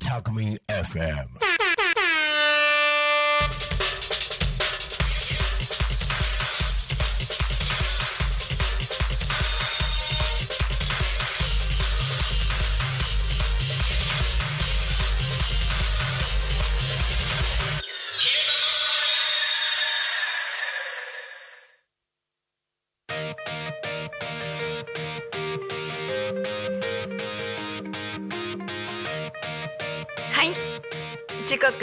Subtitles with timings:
[0.00, 1.57] Talk Me FM.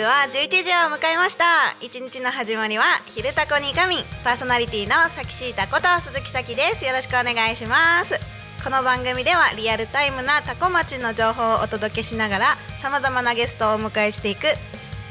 [0.06, 1.46] は11時を迎えました。
[1.82, 6.86] 一日の始まりは「昼タコに仮眠」パーソナリティのさきしーたこと鈴木咲です。
[6.86, 8.20] よろしくお願いします。
[8.64, 14.48] この番組ではリアルタイムなタコ町の情報をお届けしながらさまざまなゲストをお迎えしていく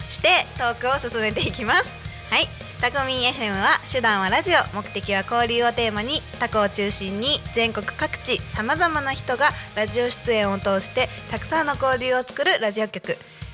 [0.09, 1.97] してトークを進めていきます。
[2.31, 2.49] はい。
[2.81, 4.59] タコミン FM は手段はラジオ。
[4.77, 13.19] 目的は交流をテーマにタコを中心に全国各地さまざまな人がラジオ出演を通してたくさんの交流を作るラジオ局。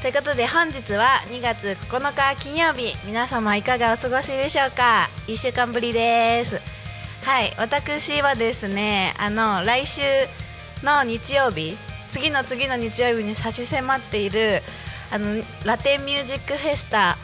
[0.00, 6.60] ということで本日は2月9日金曜日皆様いかがお過ごしでしょうか？1週間ぶりです。
[7.24, 10.02] はい私はですねあの来週
[10.84, 11.76] の日曜日
[12.10, 14.62] 次の次の日曜日に差し迫っている
[15.10, 17.18] あのラテンミュージックフェスタ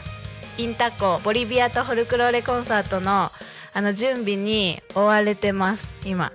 [0.57, 3.31] インタコボリビアとフォルクローレコンサートの
[3.73, 6.33] あの準備に追われてます今。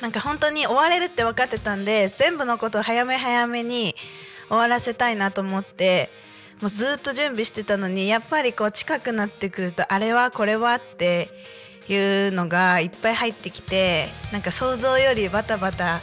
[0.00, 3.96] なんか本当に追われるって分かってたんで全部のことを早め早めに
[4.50, 6.10] 終わらせたいなと思って
[6.60, 11.30] もうずっと準備してたのにやっぱりこう近くなってくるとあれはこれはって
[11.88, 11.96] い
[12.28, 16.00] うのがいっぱい入ってきてなんか想像よりバタバタ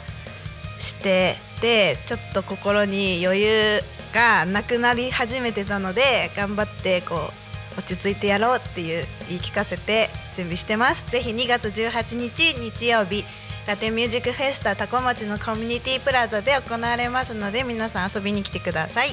[0.78, 3.80] してでちょっと心に余裕
[4.12, 7.30] がなくなり始めてたので頑張ってこ
[7.76, 11.08] う落ち着いてやろうっていう言い聞かせて準備してます。
[11.10, 13.24] ぜひ2月18日日曜日
[13.68, 19.08] ラテンミュージックフェスタタコ町のコミュニティプラザで行われますので皆さん遊びに来てください。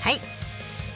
[0.00, 0.14] はい。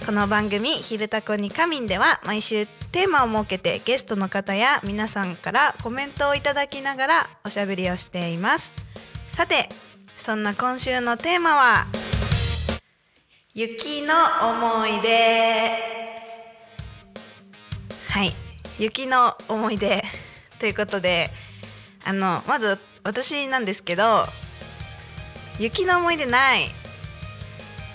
[0.06, 8.72] この番組「昼タコに仮眠」では毎週テーマを設けてゲストの方や皆さんからコメントをいただきながらおしゃべりをしています。
[9.28, 9.68] さて
[10.16, 11.86] そんな今週のテーマは
[13.52, 14.14] 雪の
[14.50, 15.72] 思い出。
[18.08, 18.34] はい。
[18.78, 20.02] 雪の思い出。
[20.58, 21.30] ということで
[22.06, 24.26] あのまず私なんですけど
[25.58, 26.70] 雪の思い出ない。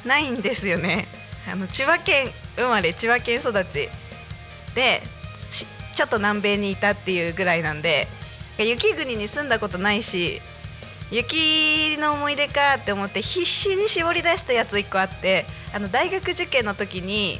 [0.05, 1.07] ないんですよね。
[1.51, 3.89] あの千葉県生まれ千葉県育ち。
[4.75, 5.01] で
[5.94, 8.07] ちょっと南米にいたっていうぐらいなんで
[8.57, 10.41] 雪国に住んだことないし
[11.11, 17.39] 雪の思い出かって思って必死に絞り出したやつ1個あってあの大学受験の時に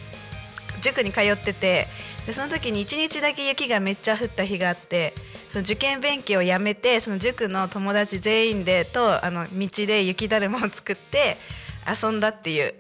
[0.82, 1.88] 塾に通ってて
[2.28, 5.14] でその時に1日だけ雪がめっちゃ降った日があって
[5.52, 11.38] その受験勉強をやめてその塾の友達全員でとあの道で雪だるまを作って
[11.86, 12.74] 遊んだっていう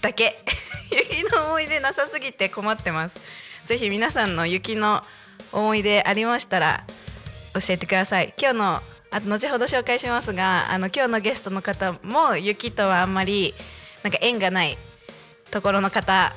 [0.00, 0.44] だけ。
[0.92, 3.18] 雪の思い出なさすぎて困ってます。
[3.66, 5.02] ぜひ皆さんの雪の
[5.50, 6.84] 思い出ありましたら
[7.54, 8.32] 教えてください。
[8.38, 13.54] 今日のあと後ほど紹介しますがあの今日のゲストの方も雪とはあんまり
[14.02, 14.76] なんか縁がない
[15.50, 16.34] ところの方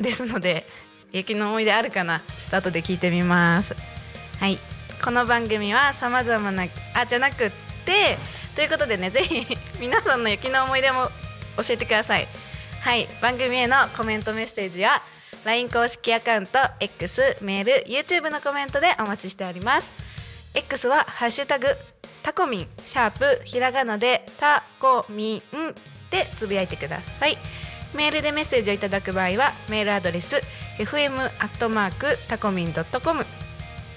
[0.00, 0.66] ですので
[1.12, 2.20] 雪の思い出あるかな？
[2.20, 3.74] ちょっと後で聞いてみます。
[4.38, 4.73] はい。
[5.04, 6.64] この番組はさまざまな
[6.94, 7.50] あじゃなくっ
[7.84, 8.16] て
[8.56, 9.44] ということでねぜひ
[9.78, 11.10] 皆さんの雪の思い出も
[11.58, 12.26] 教えてください。
[12.80, 15.02] はい番組へのコメントメッセージは
[15.44, 19.92] LINE 公式アカウント X メール YouTube のコメントでお待ちしております。
[20.54, 21.66] X はハッシュタグ
[22.22, 25.42] タコミンシャープひらがなでタコミン
[26.10, 27.36] でつぶやいてください。
[27.92, 30.40] メールでメッセージをいただく場合はメールアドレス
[30.78, 33.26] fm アットマークタコミンドットコム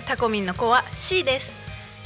[0.08, 1.54] タコミンの子は C です。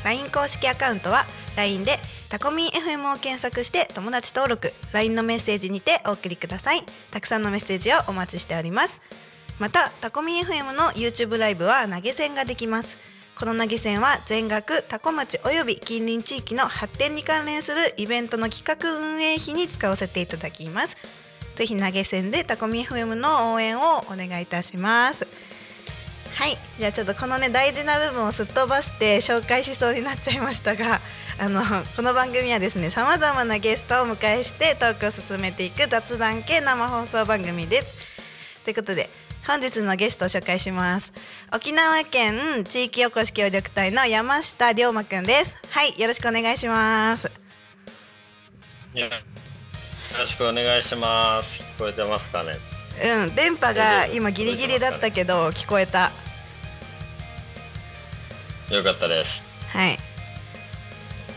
[0.04, 2.00] LINE 公式アカウントは LINE で
[2.30, 6.82] タコミン FM を検索して友達登録 LINE のメッセージにてお送りください。
[7.12, 9.00] たくさんのメッセージをお待ちしております。
[9.60, 12.98] またタコミン FM の YouTube ライブは投げ銭ができます。
[13.36, 20.98] この投げ銭は全額タコ町および近隣地域の発展に関連するイベントの企画運営費に使わせていただきます。
[21.54, 25.28] ぜひ投げ銭でタコミ FM の応援をお願いいたします。
[26.36, 26.58] はい。
[26.80, 31.02] じゃあちょっとこのね大事な部分をすっ飛ばして紹介しそうになっちゃいましたが
[31.38, 31.62] あの
[31.96, 37.94] この番組はですねさまざまなゲストを迎えしてトークを進めていく雑談系生放送番組です。
[38.64, 39.10] ということで
[39.46, 41.12] 本日のゲストを紹介します。
[41.54, 45.58] 沖縄県地域おこし協力隊の山下龍馬くんです。
[45.70, 47.30] はいよろしくお願いします。
[48.94, 49.10] よ
[50.20, 51.62] ろしくお願いします。
[51.62, 52.81] 聞こえてますかね？
[53.00, 56.12] うん電波が今ギリギリだったけど聞こえた。
[58.70, 59.52] よかったです。
[59.70, 60.00] はい。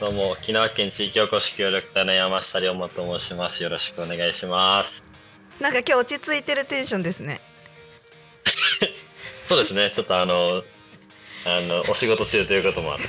[0.00, 3.62] どうも、沖縄県地域おこし協力隊の山下龍馬と申します。
[3.62, 5.02] よろしくお願いします。
[5.60, 7.40] なんか今日落ち着いてるテンションですね。
[9.46, 10.62] そうですね、ちょっとあの、
[11.46, 13.04] あの、お仕事中ということもあって、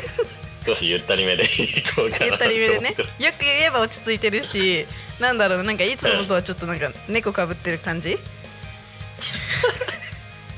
[0.65, 1.47] 少しゆったりめでい
[1.95, 2.89] こうかなゆったりめでね。
[2.89, 2.95] よ
[3.31, 4.85] く言えば落ち着いてるし
[5.19, 5.63] なんだろう。
[5.63, 8.17] なんかいつもとはちょっとなんか猫かぶってる感じ？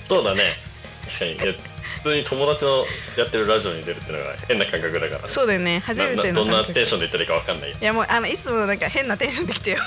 [0.04, 0.54] そうだね。
[1.06, 1.58] 確かに。
[1.98, 2.86] 普通に友達の
[3.18, 5.80] やってるラジオに出るっていうのが変な感覚だから、そうだよね。
[5.80, 7.78] 初めななどんなテンションで言ってるかわかんないよ。
[7.82, 9.80] いやもうあのいつものなんか変なテンションできてよ。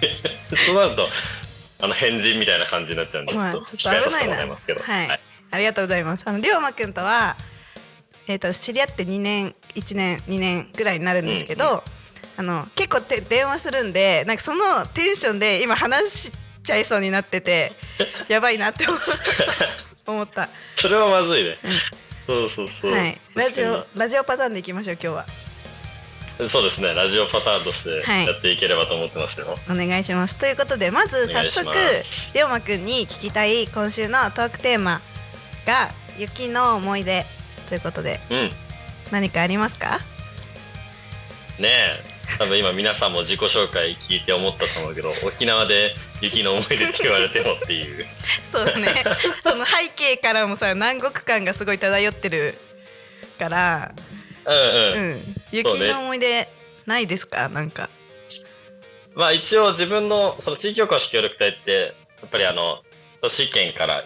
[0.66, 1.08] そうなると、
[1.82, 4.36] あの、変人みたいな感じになっちゃうんで、ちょっとまあちょっと危ないな。
[4.36, 5.20] はい、
[5.50, 6.22] ありがとうございます。
[6.24, 7.36] あの龍馬くんとは
[8.32, 12.00] えっ、と知り合って2年1年2年ぐらいになるんですけど、うん
[12.40, 16.32] あの結構て電話するんでなんかそのテンションで今話し
[16.62, 17.72] ちゃいそうになってて
[18.28, 18.96] やばいなって思
[20.06, 20.48] 思った。
[20.76, 21.58] それはまずいね。
[22.26, 22.92] そうそうそう。
[22.92, 25.26] はい、ラジオ確ラジオパターンでいきましょう今日は。
[26.48, 26.94] そうですね。
[26.94, 28.26] ラジオパターンとしてはい。
[28.26, 29.58] やっていければと思ってますよ。
[29.68, 30.36] お願いします。
[30.36, 32.30] ということでまず早速お願いします。
[32.32, 35.02] 龍馬くんに聞きたい今週のトークテーマ
[35.66, 37.26] が雪の思い出
[37.70, 38.50] ということでうん。
[39.10, 40.00] 何かありますか？
[41.58, 42.02] ねえ。
[42.38, 48.06] 多分今皆さんも自己紹介聞いて思ったと思うけど、 沖縄で雪の思い出って言われてもっていう。
[48.52, 49.04] そうだね
[49.42, 52.54] その背景からもさ南国感がすごい漂ってる
[53.38, 53.92] から、
[54.44, 55.12] うんうん。
[55.12, 55.20] うん、
[55.50, 56.48] 雪の思い出
[56.86, 57.48] ないですか？
[57.48, 57.88] なんか
[59.14, 62.82] まあ一応自分のその地域おこし協力隊って、やっぱりあの、
[63.22, 64.04] 都市圏から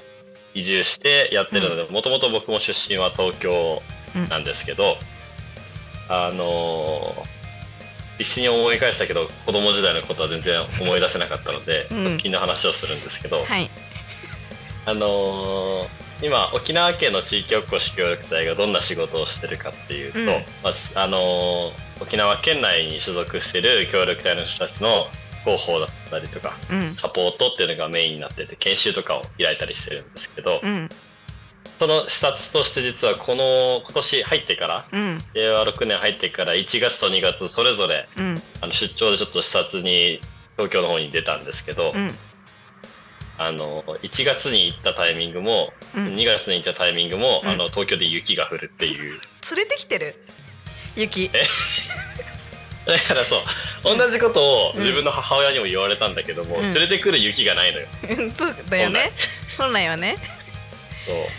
[0.54, 3.82] 移住してやってるので、もともと僕も出身は東京
[4.28, 4.96] なんですけど、
[6.08, 7.34] あのー
[8.16, 12.04] 必死に思い返したけど子供時代のことは全然思い出せなかったので、うん。
[12.04, 13.68] 直近の話をするんですけど、はい。
[14.86, 15.88] あのー
[16.22, 20.26] 今沖縄県の地域おこし協力隊がどんな仕事をしてるかっていうと、うん。
[20.62, 25.08] まあすあのー沖縄県内に所属してる協力隊の人たちの
[25.44, 26.94] 広報だったりとかうん。
[26.94, 30.88] サポートっていうのがメインになってて研修とかを開いたりしてるんですけど、うん。
[31.78, 35.18] その視察として実はこの今年入ってからうん。
[35.34, 38.42] 令和6年入ってから1月と2月それぞれうん。
[38.60, 40.20] あの出張でちょっと視察に
[40.56, 42.10] 東京の方に出たんですけど、うん。
[43.36, 46.14] あの1月に行ったタイミングも、うん。
[46.14, 47.50] 2月に行ったタイミングも、うん。
[47.50, 49.20] あの東京で雪が降るっていう。
[49.56, 50.24] 連れてきてる？
[50.96, 51.30] 雪。
[51.34, 51.46] え？
[52.86, 53.42] だからそう。
[53.84, 56.62] 同じことをうん自分の母親にも言われたんだけども、うん。
[56.62, 57.86] 連れてくる雪がないのよ。
[58.18, 59.12] うんそうだよね。
[59.56, 59.88] 本来。
[59.88, 60.16] はね。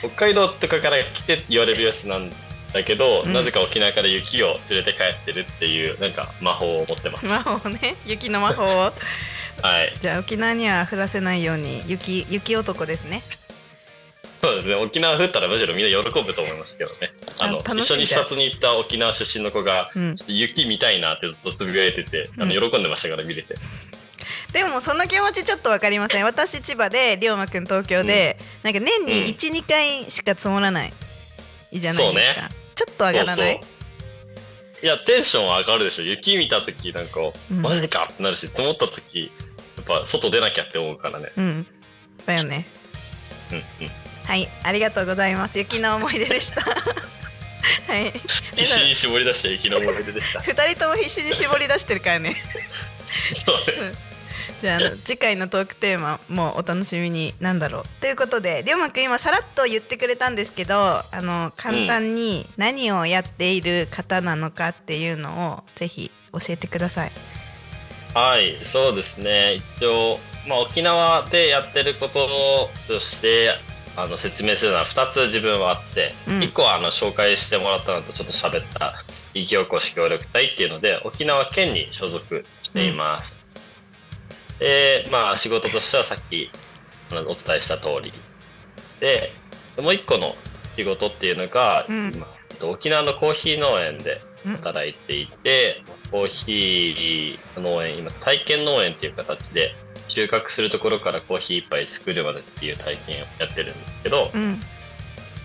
[0.01, 0.09] そう。
[0.09, 2.31] 北海道とかから来て言われるやつなん
[2.73, 3.33] だけど、うん。
[3.33, 7.95] なぜか沖縄から雪を連れて帰ってるっていうなんか魔法を持ってます、魔法ね。
[8.05, 8.93] 雪の魔法を。
[9.61, 9.93] はい。
[10.01, 13.23] じゃあ沖縄には降らせないように雪雪男ですね
[14.45, 14.75] そうですね。
[14.75, 17.13] 沖縄降ったらむしろみんな喜ぶと思いますけどね。
[17.39, 20.15] あの一緒に視察に行った沖縄出身の子が、うん。
[20.15, 22.71] ちょっと雪見たいなってずっとつぶやいてて、あのうん。
[22.71, 23.55] 喜んでましたから見れて。
[24.53, 26.23] でもその気持ちちょっとわかりません。
[26.25, 29.29] 私千葉で龍馬くん東京で、なんか年にうん。
[29.31, 30.93] 12、回しか積もらない
[31.73, 32.49] じゃないですか、ね。
[32.75, 33.59] ちょっと上がらない？
[34.83, 36.03] いやテンション上がるでしょ。
[36.03, 37.61] 雪見た時なんか、うん。
[37.63, 39.31] マジかってなるし積もった時
[39.77, 41.31] やっぱ外出なきゃって思うからね。
[41.35, 41.67] うん。
[42.27, 42.67] だよね。
[43.51, 45.57] うんうんはいありがとうございます。
[45.57, 46.61] 雪の思い出でした。
[47.87, 48.11] はい。
[48.55, 50.41] 必死に絞り出した雪の思い出でした。
[50.41, 52.35] 二人とも必死に絞り出してるからね。
[54.61, 57.83] じゃあ次回のトークテーマもお楽しみになんだろう。
[58.01, 67.11] ということで龍馬くん今さらっと言ってくれたんですけどあの簡単に何をやっている方なのかっていうのをぜひ教えてください。
[68.13, 69.61] はいそうですね。
[69.77, 73.49] 一応、まあ、沖縄でやってることとして
[73.97, 76.39] あの説明するのは2つ自分はあって、うん。
[76.39, 78.93] 1個はあの紹介してもらったのとちょっと喋った
[79.33, 83.47] 地域おこし協力隊っていうので沖縄県に所属しています、
[84.59, 86.49] でまあ仕事としてはさっき
[87.11, 88.13] お伝えした通り。
[88.99, 89.31] で
[89.77, 90.35] もう一個の
[90.75, 92.25] 仕事っていうのが、うん。
[92.63, 94.57] 沖縄のコーヒー農園でうん。
[94.57, 99.75] 働いていて、コーヒー農園今体験農園っていう形で
[100.15, 104.61] 収穫するところからコーヒー一杯作るまでっていう体験をやってるんですけど、うん。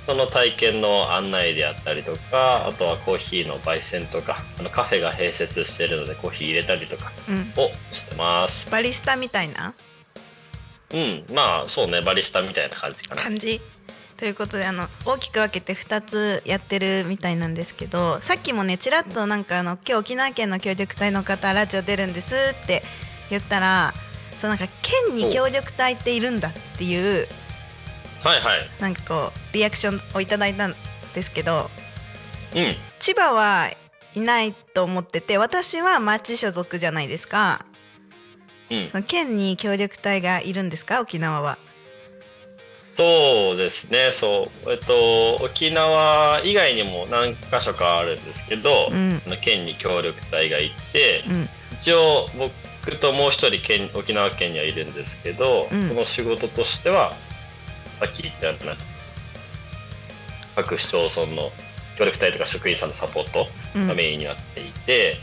[0.07, 7.53] その体験の案内であったりとか、あとはコーヒーの焙煎とか、あのカフェが併設しているのでコーヒー入れたりとかうん。
[7.57, 8.71] をしてます。
[8.71, 9.75] バリスタみたいな？
[10.93, 13.23] うん、まあそうね、バリスタみたいな感じかな。
[13.23, 13.61] 感じ？
[14.17, 22.83] ということであの大きく分けて2つやってるみたいなんですけどさっきもねちらっとなんかあの今日沖縄県の協力隊の方ラジオ出るんですって
[23.31, 23.95] 言ったら
[24.41, 27.27] そうなんか県に協力隊っているんだっていう
[28.23, 28.71] はいはい。
[28.81, 30.75] なんかこうリアクションをいただいたん
[31.15, 31.71] ですけど
[32.55, 32.75] うん。
[32.99, 33.71] 千葉は
[34.15, 37.65] いないと思ってて私は町所属じゃないですか
[38.71, 39.03] うん。
[39.05, 41.01] 県に協力隊がいるんですか？
[41.01, 41.59] 沖縄は
[42.95, 44.71] そうですね、そう。
[44.71, 51.49] えっと、沖縄以外にも何箇所かあるんですけど、うん県に協力隊がいて、うん
[51.81, 52.53] 一応僕
[52.99, 55.89] ともう一人県沖縄県にはいるんですけど、うん。
[55.89, 57.13] この仕事としては
[58.01, 58.75] さっき言ったような
[60.57, 61.53] 各市町村の
[61.97, 63.89] 協力隊とか職員さんのサポートうん。
[63.89, 65.19] がメインになっていて、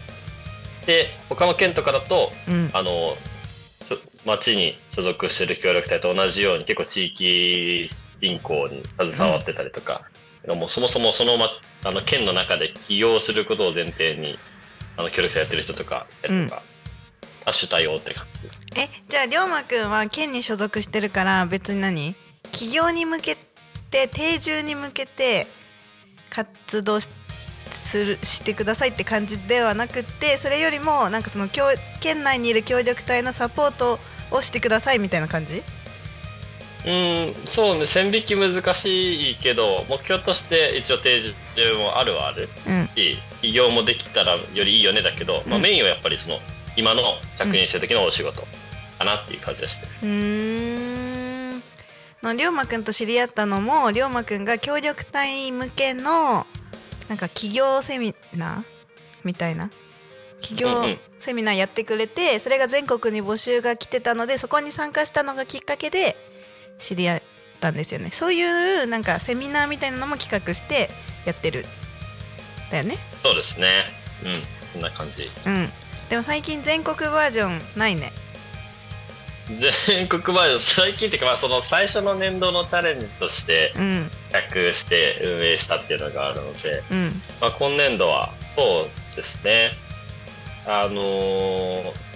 [0.86, 2.70] で他の県とかだとうん。
[2.74, 3.16] あの
[4.26, 7.88] 町に所属している協力隊と同じように結構地域
[8.20, 10.02] 銀行に携わってたりとか、
[10.48, 11.50] もうそもそもその,、ま、
[11.86, 14.38] あの県の中で起業することを前提に
[14.98, 16.62] あの協力隊やってる人とかいたりとか、
[17.48, 18.42] 多種多様って感じ。
[18.80, 22.13] えじゃあ龍馬くんは県に所属してるから別に何？
[22.51, 23.38] 起業に向け
[23.89, 25.48] て定住に向けて
[26.30, 27.08] 活動し
[27.72, 31.63] するしてくださいって感じではなくってそれよりもなんかその協
[32.01, 34.00] 県内にいる協力隊のサポート
[34.32, 35.63] をしてくださいみたいな感じ？
[36.86, 41.34] うん、そうね、線引き難しいけど、目標として一応定住
[41.77, 42.48] もあるはある。
[42.66, 42.89] うん。
[42.96, 45.63] し、起業もできたらよりいいよねだけど、まあ、うん。
[45.63, 46.39] メインはやっぱりその
[46.78, 47.02] 今の
[47.38, 48.48] 着任してる時のお仕事
[48.98, 49.88] かなっていう感じですね。
[50.04, 51.64] うーん。
[52.24, 56.48] の龍馬くんと知り合ったのも龍馬くんが協力隊向けの
[57.10, 58.64] なんか起業セミナー
[59.24, 59.72] みたいな？
[60.40, 61.00] 起業うんうん。
[61.20, 66.16] セミナーやってくれてそれが全国に募集が来てたのでそこに参加したのがきっかけで
[66.78, 67.22] 知り合っ
[67.60, 68.12] たんですよね。
[68.12, 70.92] そういうなんかセミナーみたいなのも企画して
[71.26, 71.66] やってる。
[72.72, 72.98] だよね？
[73.24, 73.86] そうですね。
[74.24, 74.34] うん、
[74.74, 75.30] そんな感じ。
[75.46, 75.70] うん
[76.10, 78.12] でも最近全国バージョンないね
[79.86, 89.72] 全国バージョン、最近っていうか、まあ、その最初の年度のチャレンジとしてうん企画して運営したっていうのがあるので、うんまあ、今年度はそうですね。
[90.66, 92.08] あのー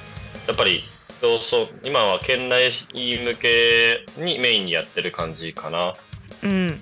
[0.47, 0.83] やっぱり、
[1.21, 5.95] そうそう、今は県内向けにメインにやってる感じかな。
[6.43, 6.81] うん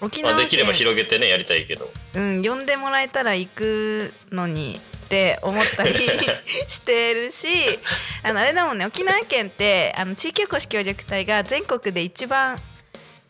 [0.00, 1.90] 沖まあ、縄できれば県広げてね、やりたいけど。
[2.14, 5.94] うん、呼んでもらえたら行くのにって思ったり
[6.68, 7.46] してるし
[8.22, 12.60] あのあれだもんね沖縄県ってあの地域おこし協力隊が全国で一番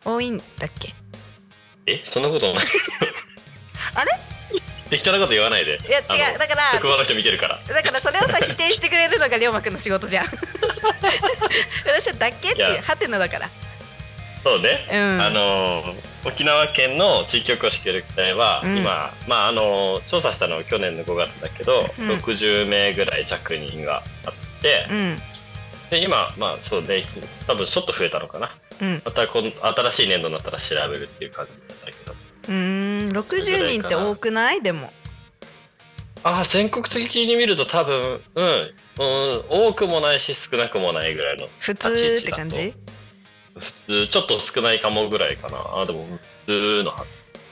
[0.04, 0.92] 多いんだっけ？
[1.86, 2.64] え、そんなことない。
[3.94, 4.10] あれ？
[4.90, 5.78] 適当なこと言わないで。
[5.86, 7.58] いや違うだから職場の人見てるから。
[7.68, 10.26] だからそれをさ否定してくれるのが龍馬くんの仕事じゃん
[11.86, 13.50] 私はだっけっていうハテナだから
[14.44, 14.88] そうね。
[14.90, 15.20] うん。
[15.22, 18.76] あのー沖縄県の地域おこし協力隊は、うん。
[18.76, 22.10] 今、まああのー調査したのは去年の5月だけど、うん。
[22.10, 25.18] 60名ぐらい着任があって、うん。
[25.90, 27.04] で今、まあそうね、
[27.46, 28.56] 多分ちょっと増えたのかな。
[28.80, 29.02] うん。
[29.04, 32.12] またこの新しい年度になったら調べるっていう感じなんだけど。
[32.48, 34.60] うーん60人って多くない？
[34.60, 34.92] でも。
[36.24, 41.46] ああ、全国的に見ると多分、うん、うん、多くもないし少なくもないぐらいの。
[41.60, 41.88] 普通
[42.20, 42.74] って感じ？
[43.86, 45.58] ちょっと少ないかもぐらいかな。
[45.74, 46.06] あでも
[46.46, 47.04] 普通のは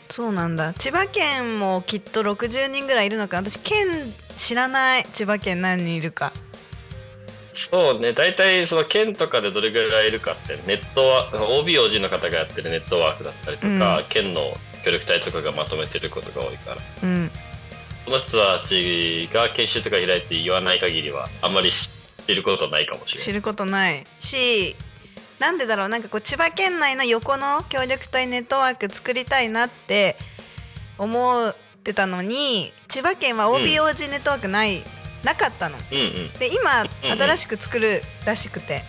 [0.08, 0.72] そうなんだ。
[0.74, 3.40] 千葉県もきっと60人ぐらいいるのか。
[3.40, 3.86] な私県
[4.38, 5.04] 知らない。
[5.12, 6.32] 千葉県何人いるか。
[7.54, 14.04] そうね、大体その県とかでどれぐらいいるかって、ネットワーク、OBOG の方がやってるネットワークだったりとか、うん。
[14.10, 17.30] 県の協力隊とかがまとめてることが多いから、うん。
[18.04, 23.24] その人たちが研修とか開いて言わない限りは、あんまり知ることないかもしれない。
[23.24, 24.76] 知ることないし
[25.38, 25.88] なんでだろう。
[25.88, 30.16] なんかこう千葉県内の横の協力隊ネットワーク作りたいなって
[30.98, 34.82] 思ってたのに千葉県は OBOG ネットワークない、
[35.22, 35.76] なかったの。
[35.78, 36.32] うんうん。
[36.38, 38.82] で今うんうん新しく作るらしくて、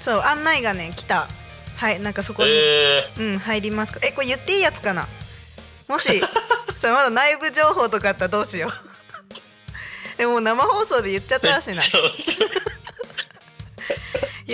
[0.00, 1.28] そう案内がね来た。
[1.76, 4.00] はいなんかそこに、えうん入りますか。
[4.02, 5.08] えこれ言っていいやつかな？
[5.88, 6.08] もし
[6.76, 8.72] それまだ内部情報とかあったらどうしよう。
[10.18, 11.82] でも生放送で言っちゃったらしいな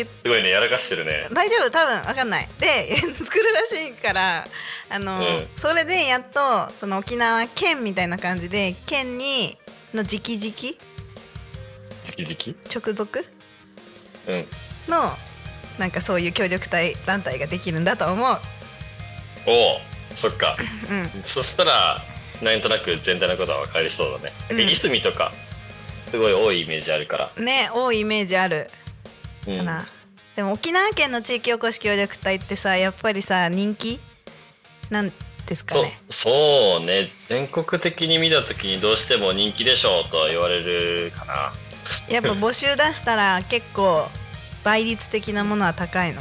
[0.04, 1.28] すごいねやらかしてるね。
[1.32, 2.48] 大丈夫多分わかんない。
[2.58, 4.46] で 作るらしいから
[4.88, 5.48] あの、うん。
[5.56, 9.56] それでやっとその沖縄県みたいな感じで県に
[9.94, 10.40] の直々？
[10.40, 13.26] じきじき直属？
[14.26, 14.46] うん。
[14.88, 15.16] の
[15.78, 18.38] なんかそういう協力隊団体ができるんだと思う。
[19.46, 19.80] おお
[20.16, 20.56] そっか。
[20.90, 21.22] うん。
[21.24, 22.04] そしたら
[22.42, 24.56] なんとなく全体のことは分かりそうだね、うん。
[24.56, 25.32] でいすみとか
[26.10, 28.70] すごい多いイメージあるから、ね多いイメージある
[29.46, 29.58] うん。
[29.58, 29.86] かな、
[30.34, 34.00] でも沖縄県の地域おこし協力隊ってさやっぱりさ人気？
[34.90, 35.12] なん
[35.46, 37.10] ですかそねそうね。
[37.28, 41.52] 全国的に見た時にどうしても人気でしょうとは言われるかな。
[42.08, 44.08] やっぱ募集出したら結構
[44.64, 46.20] 倍率的なものは高いの？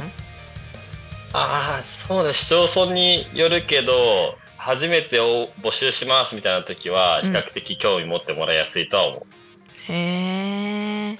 [1.32, 2.32] ああそうね。
[2.32, 11.18] 市町村によるけど初めてを募集しますみたいな時は比較的興味持ってもらいやすいとは思う、へえ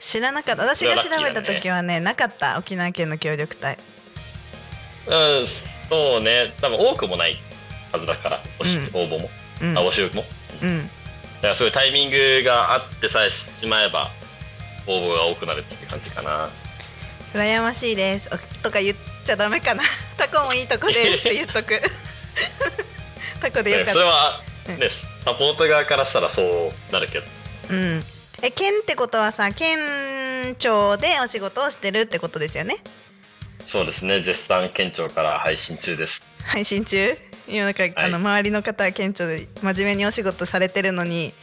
[0.00, 0.62] 知らなかった。
[0.62, 2.58] 私が調べた時はねなかった。
[2.58, 3.78] 沖縄県の協力隊。
[5.06, 6.54] うん、そうね。
[6.60, 7.36] 多分多くもない
[7.92, 8.40] はずだから。
[8.60, 8.90] うん。
[8.94, 9.30] 応募も、
[9.60, 9.78] うん。
[9.78, 10.24] あ募集も。
[10.62, 10.86] うん。
[10.86, 14.10] だからすごいタイミングがあってさえしまえば
[14.86, 16.48] 応募が多くなるって感じかな。
[17.34, 18.30] 羨ましいです。
[18.32, 19.82] おとか言っちゃダメかな。
[20.16, 21.80] タコもいいとこですって言っとく。
[23.40, 23.90] タコでよかった。
[23.90, 24.78] ねそれは、うん。
[24.78, 24.90] ね
[25.26, 27.26] サポート側からしたらそうなるけど。
[27.68, 28.04] うん
[28.42, 32.76] え県ってことはさ県庁でお仕事をしてるってことですよね？
[33.66, 34.22] そうですね。
[34.22, 36.34] 絶賛県庁から配信中です。
[36.42, 37.16] 配信中？
[37.46, 41.34] 今なんか、あの周りの方は県庁で真面目にお仕事されてるのに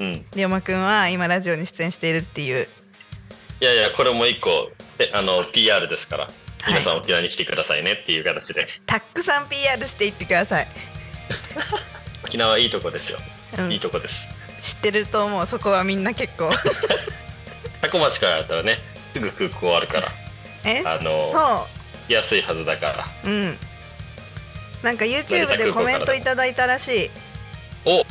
[0.00, 0.26] うん。
[0.34, 2.68] 龍馬くんは今ラジオに出演しているっていう。
[3.60, 6.24] いやいやこれも一個せあの PR ですから。
[6.24, 6.34] はい。
[6.74, 10.68] 皆さん沖縄に来てくださいねっていう形で、たくさん PR していってください、
[12.26, 13.18] 沖縄いいとこですよ、
[13.58, 13.72] うん。
[13.72, 14.26] いいとこです
[14.60, 15.46] 知ってると思う。
[15.46, 16.50] そこはみんな結構。
[17.80, 18.78] 多古町からだったらね
[19.12, 20.12] すぐ空港あるから。
[20.64, 20.82] え？
[20.84, 21.66] あのそ
[22.08, 23.08] 来やすいはずだから。
[23.24, 23.58] ううん。
[24.82, 27.10] なんか YouTube でコメントいただいたらしい。
[27.84, 28.04] お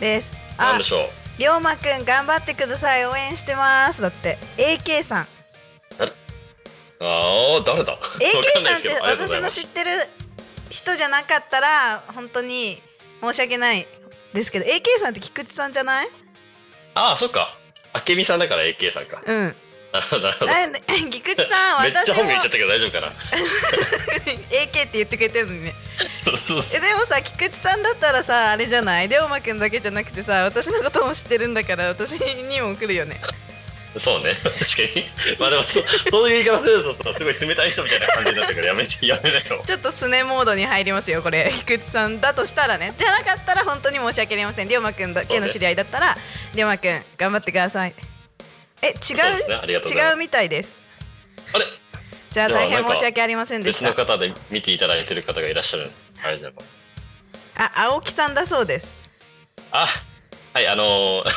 [0.00, 0.32] です。
[0.56, 1.10] あなんでしょう？
[1.40, 3.06] 龍馬くん頑張ってください。
[3.06, 4.02] 応援してます。
[4.02, 4.38] だって。
[4.56, 5.28] AK さん。
[6.00, 6.06] あ
[7.00, 9.90] あ誰だ？AK さんって私の知ってる
[10.68, 12.82] 人じゃなかったら本当に
[13.22, 13.86] 申し訳ない
[14.34, 16.08] ですけど AK さんって菊池さんじゃない？
[16.94, 17.56] ああそっか。
[18.08, 19.22] 明美さんだから AK さんか。
[19.24, 19.56] うん。
[19.92, 20.52] なるほどなるほど。
[21.10, 23.06] 菊池さん めっちゃ本名言っちゃったけど大丈夫かな？
[23.12, 25.74] AK って言ってくれてるのにね。
[26.24, 29.08] そうそうえでもさ菊池さんだったらさあれじゃない？
[29.08, 33.20] 龍馬くんだけじゃなくてさ私のことも知ってるんだから私にも来るよね
[34.00, 34.34] そうね。
[34.42, 35.36] 確かに。
[35.38, 35.80] まあでもそ
[36.10, 39.62] そういう言い方するとすごい冷たい人みたいな感じになったからやめて やめなよ。
[39.66, 41.52] ちょっとスネモードに入りますよこれ。
[41.56, 42.94] 菊池さんだとしたらね。
[42.98, 44.68] じゃなかったら本当に申し訳ありません。
[44.68, 46.16] 龍馬くんだけの知り合いだったら
[46.54, 47.94] 龍馬くん頑張ってください。
[48.82, 49.66] え違う？
[49.66, 49.72] ね。
[49.74, 50.74] 違うみたいです。
[51.52, 51.64] あれ？
[52.30, 53.88] じゃあじゃあ大変申し訳ありませんでした。
[53.90, 56.02] 別の方で見ていただいてる方がいらっしゃるんです。
[56.22, 56.94] ありがとうございます。
[57.56, 58.86] あ青木さんだそうです。
[59.72, 59.88] あ
[60.54, 61.32] はいあのー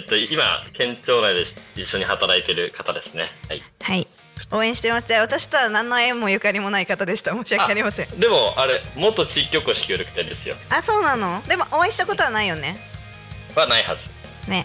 [0.00, 1.44] えっと今県庁内で
[1.76, 3.28] 一緒に働いてる方ですね。
[3.48, 3.62] はい。
[3.82, 4.08] はい。
[4.50, 5.12] 応援してます。
[5.12, 7.32] 私とは何の縁もゆかりもない方でした。
[7.32, 8.18] 申し訳ありません。
[8.18, 10.56] でもあれ元地域おこし協力隊ですよ。
[10.70, 11.42] あそうなの？
[11.46, 12.78] でもお会いしたことはないよね。
[13.54, 14.08] はないはず。
[14.50, 14.64] ね。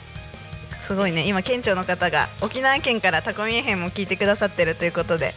[0.82, 1.28] すごいね。
[1.28, 5.34] 今県庁の方が沖縄県からタコミエ編も聞いてくださってるということで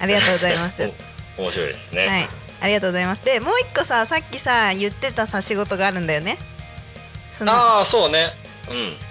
[0.00, 0.90] ありがとうございます。
[1.38, 2.28] 面白いですね、
[2.60, 3.24] ありがとうございます。
[3.24, 6.36] でもう一個ささっきさ言ってたさ仕事があるんだよね。
[7.46, 8.34] ああそうね。
[8.68, 9.09] うん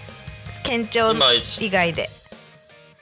[0.63, 1.13] 県庁
[1.59, 2.09] 以外で。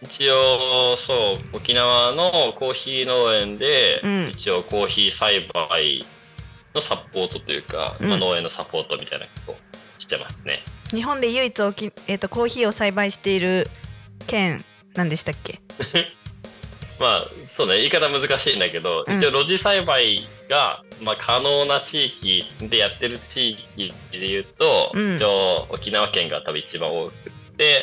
[0.02, 4.30] 一応そう沖縄のコーヒー農園で、うん。
[4.30, 6.06] 一応コーヒー栽培
[6.76, 8.10] のサポートというか、うん。
[8.10, 9.56] まあ、農園のサポートみたいなことを
[9.98, 10.60] してますね。
[10.92, 13.70] 日本で唯一おき、えー、とコーヒーを栽培している
[14.28, 15.60] 県なんでしたっけ？
[17.00, 19.18] まあそうね言い方難しいんだけど、うん。
[19.18, 25.16] 一応露地栽培が、まあ、可能な地域でやってる地域でいうと、うん。
[25.16, 27.14] 一応沖縄県が多分一番多く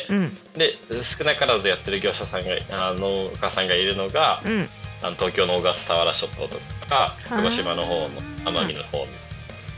[0.09, 0.37] うん。
[0.53, 4.69] で少なからずやってる業者さんがあ農家さんがいるのが、うん。
[5.01, 6.57] あの東京の小笠原諸島と
[6.89, 8.09] かー鹿児島の方の
[8.45, 9.07] 奄美の方に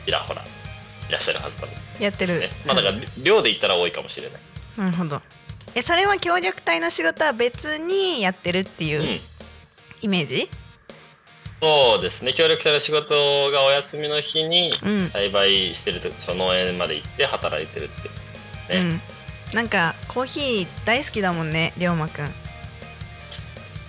[0.05, 0.43] ちらほら
[1.09, 1.67] いらっしゃるはずだ
[1.99, 4.41] やってる、ね、まあだから量で言ったら多いかもしれない、
[4.77, 5.21] なるほど。
[5.75, 9.19] えそれは協力隊の仕事は別にやってるっていううん。
[10.01, 10.49] イメージ？
[11.61, 12.33] そうですね。
[12.33, 17.89] 協力隊の仕事がお休みの日にうん、栽培してるとその農園まで行って働いてる
[18.67, 18.73] って。
[18.75, 18.81] ね。
[18.81, 19.01] うん、
[19.53, 22.25] なんかコーヒー大好きだもんね龍馬くん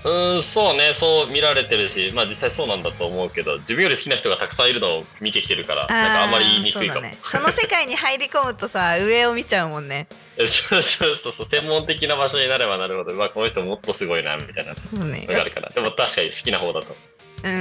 [0.04, 7.00] うーん、そうね、そう見られてるし、まあ実際そうなんだと思うけど、自分より好きな人がたくさんいるのを見てきてるから、なんかあんまり言いにくいかも。
[7.00, 10.06] そね、その世界に入り込むとさ 上を見ちゃうもんね
[10.38, 15.70] そうそうそうそう、専門的な場所になればなるほど、うわ、この人もっとすごいな、みたいなのがあるから。
[15.70, 16.96] でも確かに好きな方だと。
[17.42, 17.60] うんうん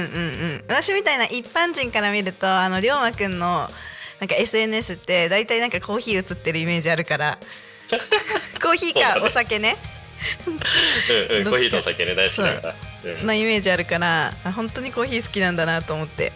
[0.56, 3.70] ん私みたいな一般人から見るとあの龍馬くんの
[4.18, 7.38] なんか SNS って大体なんかコーヒー写ってるイメージあるから
[8.62, 9.76] コーヒーかお酒ね。
[10.46, 12.74] うんうん、コーヒーとお酒ね、大好きだから。
[13.04, 13.22] う。
[13.22, 13.26] ん。
[13.26, 16.32] のイメージあるからあ本当にコーヒー好きなんだなと思って。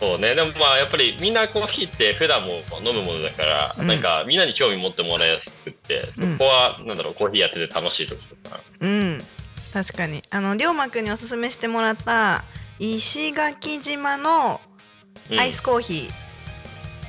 [0.00, 3.86] そうね、でもまあやっぱりみんなコーヒーって普段も飲むものだから、うん。
[3.86, 8.88] なんかみんなに興味持ってもらいやすくって、そこはなんだろう、コーヒーやってて楽しいところかな。
[8.88, 9.24] うん。
[9.72, 10.22] 確かに。
[10.30, 12.44] あの龍馬くんにおすすめしてもらった
[12.78, 14.60] 石垣島の
[15.30, 15.38] うん。
[15.40, 16.27] アイスコーヒー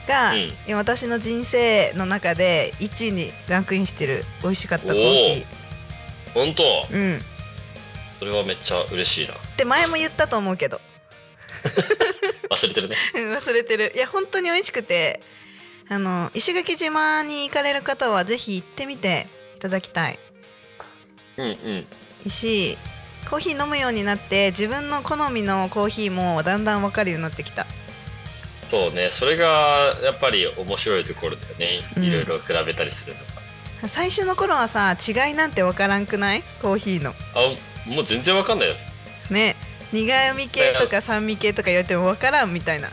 [0.09, 0.53] が、うん。
[0.67, 5.45] 今私の人生の中で1位にランクインしてる美味しかったコーヒ
[6.33, 6.63] 本当？
[6.63, 7.21] ーうん。
[8.19, 9.35] それはめっちゃ嬉しいな。
[9.35, 10.81] って前も言ったと思うけど。
[12.49, 12.97] 忘れてるね。
[13.15, 13.93] うん忘れてる。
[13.95, 15.21] いや本当に美味しくて
[15.87, 20.19] あの石垣島に行かれる方はぜひ行ってみていただきたい。
[21.37, 21.85] うん
[22.25, 22.29] うん。
[22.29, 22.77] し
[23.29, 27.65] コーヒー飲むようになって自分の好みのコーヒーもだんだん分かるようになってきた
[28.69, 31.81] そうね、それがやっぱり面白いところだよね。
[31.97, 32.03] うん。
[32.03, 33.19] いろいろ比べたりするの
[33.81, 33.87] が。
[33.87, 36.43] 最初の頃はさ違いなんて分からんくない？
[36.61, 37.15] コーヒーの。
[37.33, 38.75] あ、もう全然わかんないよ。
[39.29, 39.55] ね。
[39.91, 42.89] 苦味系とか酸味系とか言われても分からんみたいな。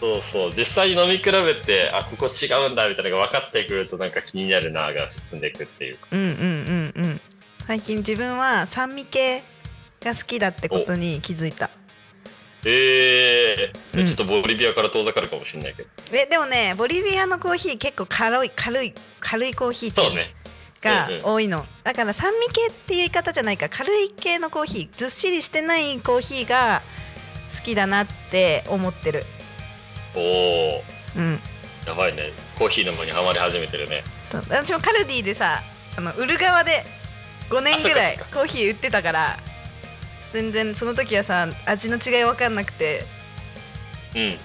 [0.00, 5.98] そうそう、実際に飲み比べて、あ、ここ違うんだみたいなのが分かってくるとなんか気になるなが進んでいくっていう。
[5.98, 6.08] か。
[6.10, 7.20] うんうんうんうん。
[7.66, 9.44] 最近自分は酸味系
[10.02, 11.70] が好きだってことに気づいた
[12.64, 14.06] えー、うん。
[14.06, 15.88] ちょっとボリビアから遠ざかるかもしれないけど。
[16.12, 20.34] えでもねボリビアのコーヒー結構軽い軽い軽いコーヒーっていうのそうね。
[20.80, 21.24] がうんうん。
[21.24, 23.68] 多いのだから酸味系っていう言い方じゃないか。
[23.68, 26.82] 軽い系のコーヒーずっしりしてないコーヒーが
[27.56, 29.24] 好きだなって思ってる。
[30.14, 30.82] おー、
[31.16, 31.40] うん。
[31.86, 32.32] やばいね。
[32.58, 34.02] コーヒーの間にはまり始めてるね。
[34.30, 35.62] と私もカルディでさ
[35.96, 36.84] あの売る側で
[37.50, 39.38] 5年ぐらいコーヒー売ってたから
[40.34, 43.06] 全然その時はさ味の違い分かんなくて。
[44.16, 44.36] うん。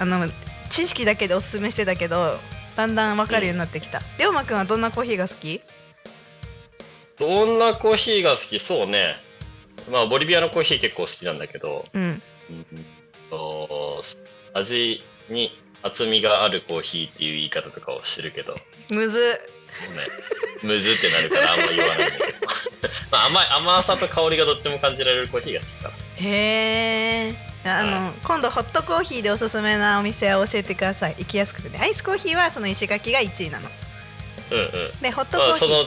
[0.00, 0.28] あの
[0.68, 2.38] 知識だけでおすすめしてたけど
[2.76, 4.02] だんだん分かるようになってきた。
[4.18, 5.60] 龍馬くんはどんなコーヒーが好き？
[7.18, 8.58] どんなコーヒーが好き？
[8.58, 9.14] そうね。
[9.90, 12.22] まあ、ボリビアのコーヒー結構好きなんだけど、うん。
[14.54, 15.50] 味に
[15.82, 19.40] 厚みがあるコーヒーっていう言い方とかをしてるけど、ね、むず
[20.62, 22.38] むずってなるからあんま言わないんだけど。
[23.10, 25.94] まあ、甘い、甘さと香りがどっちも感じられるコーヒーが好きかな。
[26.16, 33.68] へえあの、今度ホットコーヒーでおすすめなお店を教えてください行きやすくてねアイスコーヒーはその石垣が1位なの
[34.50, 35.00] うんうん。
[35.00, 35.80] でホットコまあ、ーヒー、その、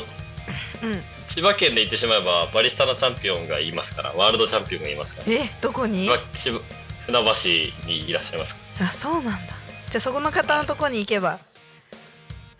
[0.83, 5.33] うん千葉県で言ってしまえば、バリスタのチャンピオンがいますから、ワールドチャンピオンがいますから。
[5.33, 6.09] えどこに？
[7.05, 8.57] 船橋にいらっしゃいます。
[8.81, 9.53] あそうなんだ
[9.89, 11.39] じゃあそこの方のとこに行けば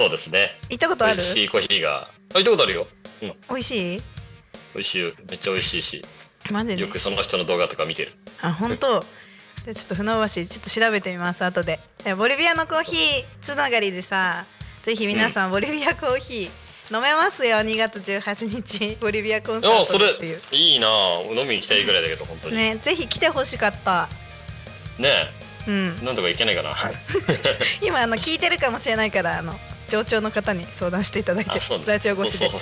[0.02, 0.60] そうですね。
[0.70, 1.18] 行ったことある？
[1.18, 2.10] 美味しいコーヒーが。
[2.34, 2.88] あ、行ったことあるよ。
[3.22, 4.02] 美味しい？
[4.74, 5.14] 美味しい。
[5.30, 6.06] めっちゃ美味しいし、
[6.50, 6.82] マジで？
[6.82, 8.14] よくその人の動画とか見てる。
[8.42, 9.06] あ本当？
[9.64, 14.48] じゃあちょっと船橋ちょっと調べてみます後ででボリビアのコーヒーつながりでさ
[14.82, 22.56] ぜひ皆さんボリビアコーヒー飲めますよ2月18日ボリビアコンサーあ、それトでっていう、いいなぁ飲みに行きたいぐらいだけど、本当に。
[22.56, 24.10] ねねぜひ来てほしかった
[24.98, 25.06] うん
[26.02, 26.76] え、なんとか行けないかな。
[27.86, 29.60] 今あの聞いてるかもしれないからあの
[29.92, 31.52] 上長の方に相談していただいて。
[31.86, 32.48] ラジオ越しで。
[32.48, 32.60] はい。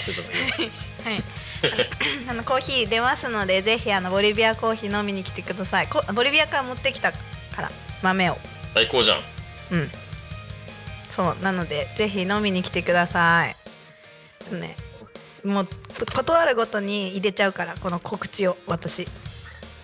[2.27, 5.87] あのコーヒー出ますのでぜひあのボリビアコーヒー飲みに来てください。
[5.87, 7.17] こボリビアから持ってきたか
[7.57, 8.37] ら豆を。
[8.73, 9.19] 最高じゃん。
[9.71, 9.91] うん。
[11.11, 13.55] そうなのでぜひ飲みに来てください。
[14.55, 14.75] ね。
[15.43, 15.67] もう
[16.13, 19.03] 断るごとに入れちゃうからこの告知を私。
[19.03, 19.07] い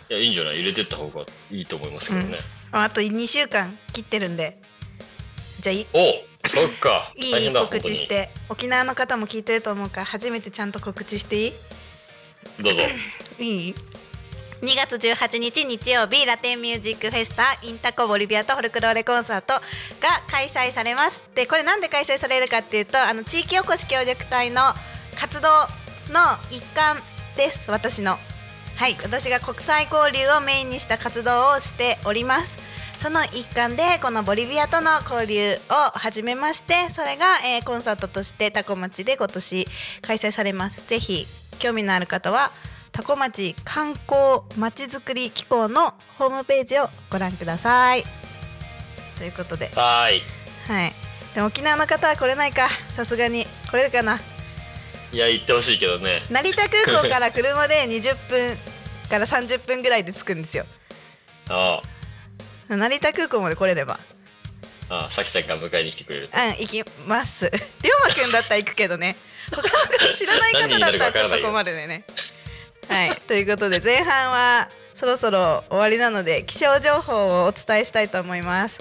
[0.10, 0.56] や、いいんじゃない？
[0.56, 2.38] 入れてった方がいいと思いますけどね。
[2.72, 4.60] ああと2週間切ってるんで。
[5.62, 6.14] じゃあいお
[6.50, 7.12] そっか。
[7.16, 8.08] いい告知し。
[8.08, 8.30] て。
[8.50, 11.54] 沖縄の方も聞いてると思うから初めてちゃんと告知していい？
[12.60, 12.82] どうぞ。
[13.40, 13.76] いい
[14.62, 19.62] ？2月18日日曜日ラテンミュージックフェスタインタコボリビアとフォルクローレコンサートが
[20.30, 21.24] 開催されます。
[21.36, 24.74] でこれなんで開催されるかっていうとあの地域おこし協力隊の
[25.20, 25.50] 活動
[26.10, 27.02] の一環
[27.36, 27.70] です。
[27.70, 28.18] 私の。
[28.78, 28.98] はい。
[29.04, 32.58] 私が国際交流をメインにした活動をしております
[33.06, 39.68] その一環でこのボリビアとの交流を始めましてそれが、えーコンサートとしてタコ町で今年
[40.02, 40.84] 開催されます。
[40.88, 41.28] ぜひ
[41.60, 42.52] 興味のある方は
[42.92, 48.04] タコ町観光まちづくり機構のホームページをご覧ください。
[49.20, 49.70] ということで。
[49.76, 50.22] はーい。
[50.68, 50.94] はい。
[51.36, 52.70] でも沖縄の方は来れないか。
[52.90, 53.46] さすがに。
[53.70, 54.20] 来れるかな。
[55.12, 56.24] いや行ってほしいけどね。
[56.32, 58.58] 成田空港から 車で20分
[59.12, 60.66] から30分ぐらいで着くんですよ。
[61.50, 61.84] あ
[62.68, 64.00] 成田空港まで来れれば。
[64.88, 67.50] あああさきちゃんが迎えに来てくれるうん行きます。
[67.50, 69.16] 龍馬くんだったら行くけどね。
[69.50, 69.68] 他の
[70.08, 72.04] 方知らない方だったらちょっと困るでね。
[72.88, 73.22] はい。
[73.28, 78.80] ということで前半はそろそろ終わりなので気象情報をお伝えしたいと思います。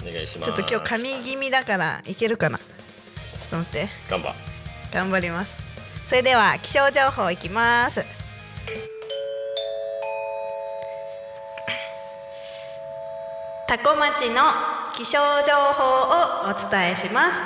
[0.00, 0.48] お願いします。
[0.48, 2.58] ちょっと今日髪気味だからいけるかな。
[2.58, 2.64] ちょ
[3.46, 3.88] っと待って。
[4.08, 4.34] 頑張。
[4.92, 5.72] 頑張ります。
[6.12, 8.04] それでは気象情報いきます
[13.72, 14.42] タコ町の
[14.94, 15.12] 気象
[15.46, 17.40] 情報をお伝えします。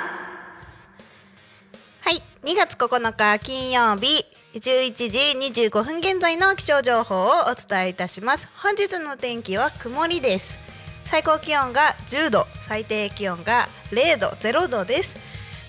[2.01, 2.21] はい。
[2.43, 8.49] 2月9日金曜日11時25分現在の気象情報をお伝えいたします。
[8.57, 10.59] 本日の天気は曇りです。
[11.05, 15.15] 最高気温が10度最低気温が0度0度です。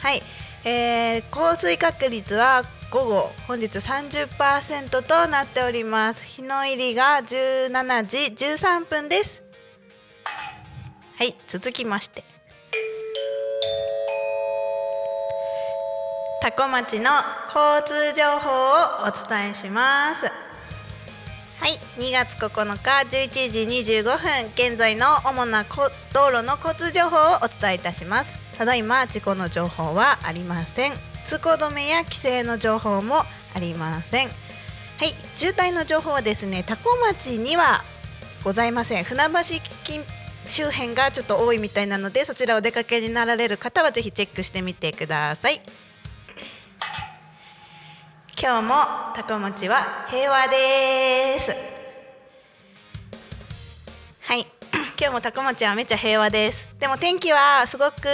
[0.03, 0.21] はい、
[0.65, 6.25] えー、降水確率は午後本日30%となっております。
[6.25, 9.48] 日の入りが17時13分です。
[11.19, 12.23] はい続きまして。
[16.41, 17.11] 多古町の
[17.53, 20.27] 交通情報をお伝えします。
[20.27, 20.31] は
[21.67, 23.61] い2月9日11時
[24.01, 28.39] 25分現在の主な道路の交通情報をお伝えいたします。
[28.57, 30.93] ただいま事故の情報はありません。
[31.25, 34.29] 通行止めや規制の情報もありません。
[34.29, 34.35] は
[35.05, 37.83] い渋滞の情報はですね多古町には
[38.45, 39.03] ございません。
[39.03, 40.05] 船橋近
[40.49, 45.61] 周辺がちょっと多いみたいなのでそちらお出かけになられる方はぜひチェックしてみてください。
[48.41, 48.75] 今日も
[49.17, 51.51] タコ町は平和です。
[54.21, 54.47] はい。
[54.97, 56.69] 今日もタコ町はめっちゃ平和です。
[56.79, 58.09] でも天気はすごく、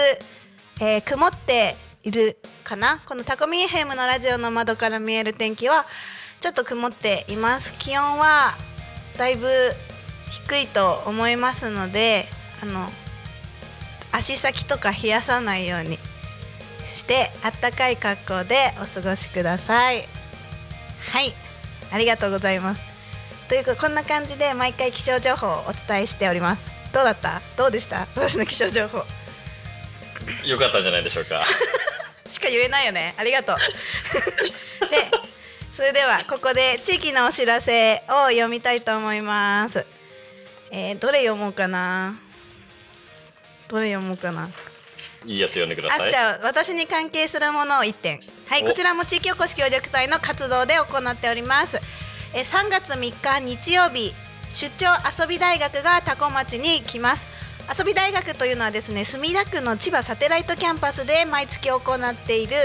[0.80, 3.00] えー曇っているかな。
[3.04, 5.86] このタコミ FM のラジオの窓から見える天気は
[6.40, 7.74] ちょっと曇っています。
[7.78, 8.56] 気温は
[9.18, 9.48] だいぶ
[10.46, 12.26] 低いと思いますので
[12.62, 12.90] あの
[14.12, 15.98] 足先とか冷やさないように
[16.92, 20.08] してあったかい格好でお過ごしください。
[21.12, 21.34] はい。
[21.92, 22.84] ありがとうございます。
[23.48, 26.70] というかこんな感じで毎回気象情報をお伝えしております。
[26.92, 27.42] どうだった？
[27.56, 28.06] どうでした？
[28.14, 28.98] 私の気象情報。
[30.46, 31.44] よかったんじゃないでしょうか。
[32.30, 33.14] しか言えないよね。
[33.18, 33.56] ありがとう。
[34.90, 35.10] で
[35.72, 39.84] それではここで地域のお知らせを読みたいと思います
[40.76, 42.18] えーどれ読もうかな。
[43.68, 44.48] どれ読もうかな。
[45.24, 46.08] いいやつ読んでください。
[46.08, 48.18] あじゃあ私に関係するものを1点。
[48.48, 48.66] はいお。
[48.66, 51.78] こちらも地域おこし協力隊の活動で行っております。
[52.34, 54.16] えー3月3日日曜日
[54.50, 54.86] 出張
[55.22, 57.24] 遊び大学が多古町に来ます。
[57.78, 62.56] 遊び大学というのはですね墨田区の千葉サテライトキャンパスで毎月行っている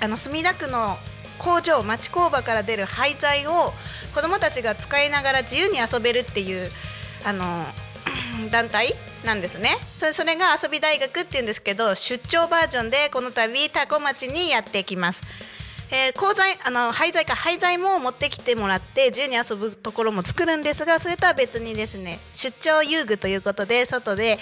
[0.00, 0.96] あの墨田区の
[1.38, 3.74] 工場町工場から出る廃材を
[4.14, 6.68] 子どもたちが使いながら自由に遊べるっていう
[7.28, 7.66] あの
[8.50, 9.76] 団体なんですね。
[9.98, 15.22] それが遊び大学っていうんですけど出張バージョンでこの度多古町にやってきます、
[15.90, 24.38] えー鋼材あの廃材か廃材も持ってきてもらって自由に遊ぶところも作るんですがそれとは別にですね出張遊具ということで外で、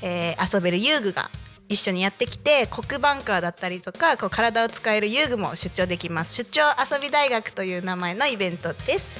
[0.00, 1.30] えー遊べる遊具が
[1.68, 6.34] 一緒にやってきて黒バンカーだったりとかこう体を使える遊具も出張できます。
[6.34, 9.10] 出張遊び大学という名前のイベントです。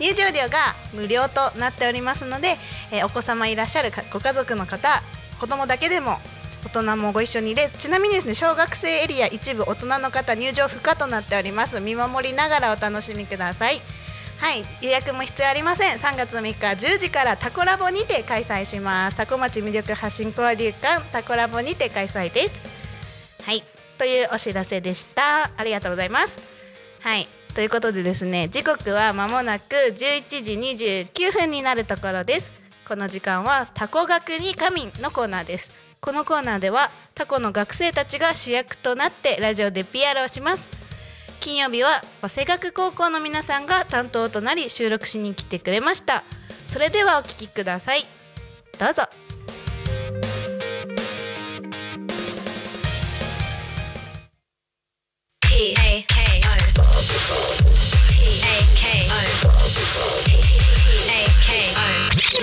[0.00, 2.56] 入場料が無料となっておりますので、
[2.90, 5.02] えーお子様いらっしゃるご家族の方
[5.40, 6.18] 子供だけでも
[6.64, 11.80] 大人もご一緒に入れちなみにですね小学生エリア一部大人の方入場不可となっております。
[11.80, 13.80] 見守りながらお楽しみください。
[14.38, 15.96] はい予約も必要ありません。
[15.96, 19.16] 3月3日10時からタコラボにて開催します。
[19.16, 22.62] タコ町魅力発信交流館タコラボにて開催です。
[23.44, 23.62] はい
[23.96, 25.50] というお知らせでした。
[25.56, 26.38] ありがとうございます。
[27.00, 27.37] はい。
[27.58, 30.52] ということでですね時刻は間もなく11時
[31.10, 32.52] 29分になるところです。
[32.86, 35.72] この時間はタコ学に仮眠のコーナーです。
[36.00, 40.68] このコーナーではタコの学生たちが主役となってラジオで PR をします。
[41.40, 46.22] 金曜日は早稲学高校の皆さんが担当となり収録しに来てくれました。
[46.64, 48.06] それではお聞きください。
[48.78, 49.02] どうぞ。
[62.38, 62.40] O.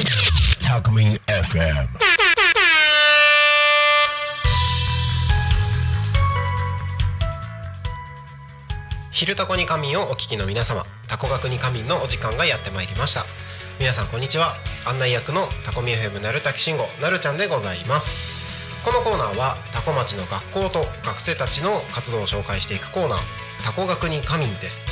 [0.60, 1.88] Talk Me FM.
[9.12, 13.26] 昼タコに仮眠をお聞きの皆様タコ学に仮眠のお時間がやってまいりました
[13.80, 14.56] 皆さんこんにちは
[14.86, 23.20] 案内役のタコミ FM なるたきしんごなるちゃんでございますこのコーナーはタコ町の学校と学生たちの活動を紹介していくコーナー
[23.64, 24.88] タコ学に神です、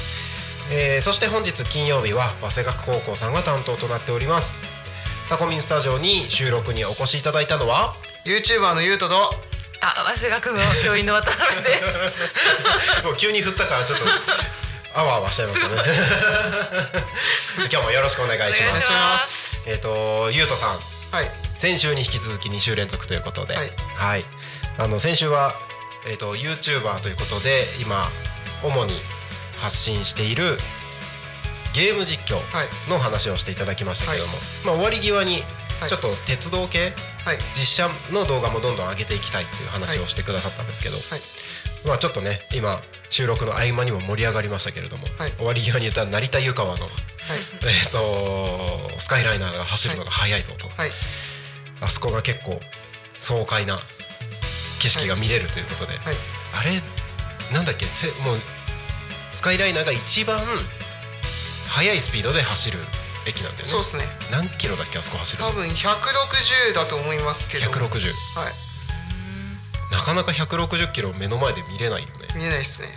[0.72, 4.73] えーそして本日金曜日は早稲学高校さんが担当となっております
[5.34, 9.16] タコミンスタジオに収録にお越しいただいたのは？YouTuber のゆうとと
[9.82, 13.02] あ、早稲学の教員の渡辺です。
[13.04, 14.06] もう急に振ったからちょっと
[14.94, 15.74] あわあわしちゃいましたね。
[17.68, 18.70] 今日もよろしくお願いします。
[18.70, 19.64] お願いします。
[19.68, 20.80] えっ、とゆうとさん。
[21.10, 21.32] はい。
[21.58, 23.72] 先週に引き続き2週連続ということで、はい。
[23.96, 24.26] はい。
[24.78, 25.56] あの先週は、
[26.06, 28.12] えー、と YouTuber ということで今
[28.62, 29.02] 主に
[29.60, 30.60] 発信している
[31.74, 32.90] ゲーム実況はい。
[32.90, 35.44] の話をしていただきましたけども、はまあ、終わり際に
[35.80, 35.90] はい。
[35.90, 36.94] ちょっと鉄道系、
[37.26, 37.38] はい。
[37.58, 41.22] 実写の動画もどんどん上げていきたいっていう話をしてくださったんですけど、はい。
[41.86, 45.32] まあ、ちょっとね今収録の合間にも盛り上がりましたけれども、はい。
[45.32, 46.92] 終わり際に言った成田湯川の、はい。
[47.64, 50.70] えー、とスカイライナーが走るのが速いぞと。
[50.78, 50.92] はい。
[51.82, 52.62] あそこが結構
[53.20, 53.82] 爽快な
[54.80, 56.18] 景色が見れるということで、はい。
[56.54, 56.82] あれ
[57.52, 58.42] なんだっけせもう
[59.32, 60.46] スカイライナーが一番
[61.74, 62.80] 速いスピードで走る
[63.26, 63.64] 駅なんだよね。
[63.64, 64.04] そうですね。
[64.32, 65.50] 何キロだっけあそこ走るの？
[65.50, 67.72] 多分160だと思いますけど。
[67.72, 68.54] 160はい。
[69.92, 72.28] なかなか160キロ目の前で見れないよね。
[72.36, 72.90] 見えないですね。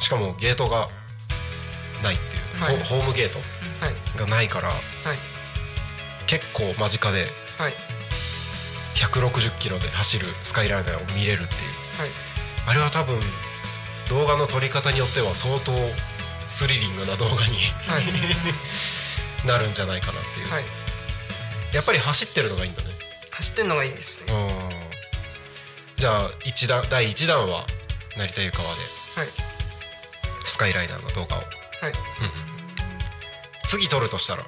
[0.00, 0.88] しかもゲートが
[2.02, 2.78] ないっていう、はい。
[2.84, 3.44] ホホームゲートは
[3.90, 4.18] い。
[4.18, 4.80] がないからはい。
[6.26, 7.72] 結構間近ではい。
[8.96, 11.60] 160キロで走るスカイライナーを見れるっていう。
[12.00, 12.10] はい。
[12.66, 13.20] あれは多分
[14.08, 15.72] 動画の撮り方によっては相当
[16.48, 17.56] スリリングな動画に
[17.86, 18.04] はい。
[19.46, 20.64] なるんじゃないかなっていう、はい。
[21.72, 22.88] やっぱり走ってるのがいいんだね。
[23.30, 24.32] 走ってんのがいいですね。
[24.32, 24.90] うん。
[25.96, 27.66] じゃあ一段第1弾は
[28.16, 28.80] 成田湯川で
[29.16, 29.28] はい。
[30.44, 31.40] スカイライナーの動画を。
[31.40, 31.48] はい。
[33.68, 34.44] 次撮るとしたら？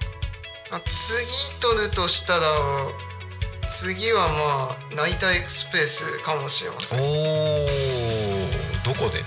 [0.72, 2.40] あ次取るとしたら
[3.68, 7.00] 次はまあ成田エクスプレスかもしれません。
[7.00, 7.68] お
[8.84, 9.22] どこで？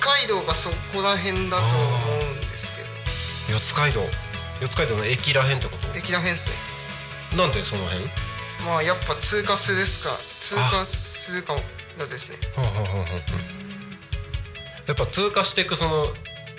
[0.00, 1.76] 街道がそこら辺だと思
[2.32, 3.58] うんですけど。
[3.58, 4.02] 四街道。
[4.60, 5.96] 四街道の駅らへんってこと？
[5.96, 6.56] 駅ら辺ですね。
[7.36, 8.06] なんでその辺？
[8.66, 10.10] まあやっぱ通過するですか。
[10.40, 11.54] 通過するか
[11.98, 12.38] がですね。
[12.56, 13.08] はんはんはんはん
[14.86, 16.06] やっぱ通過していくその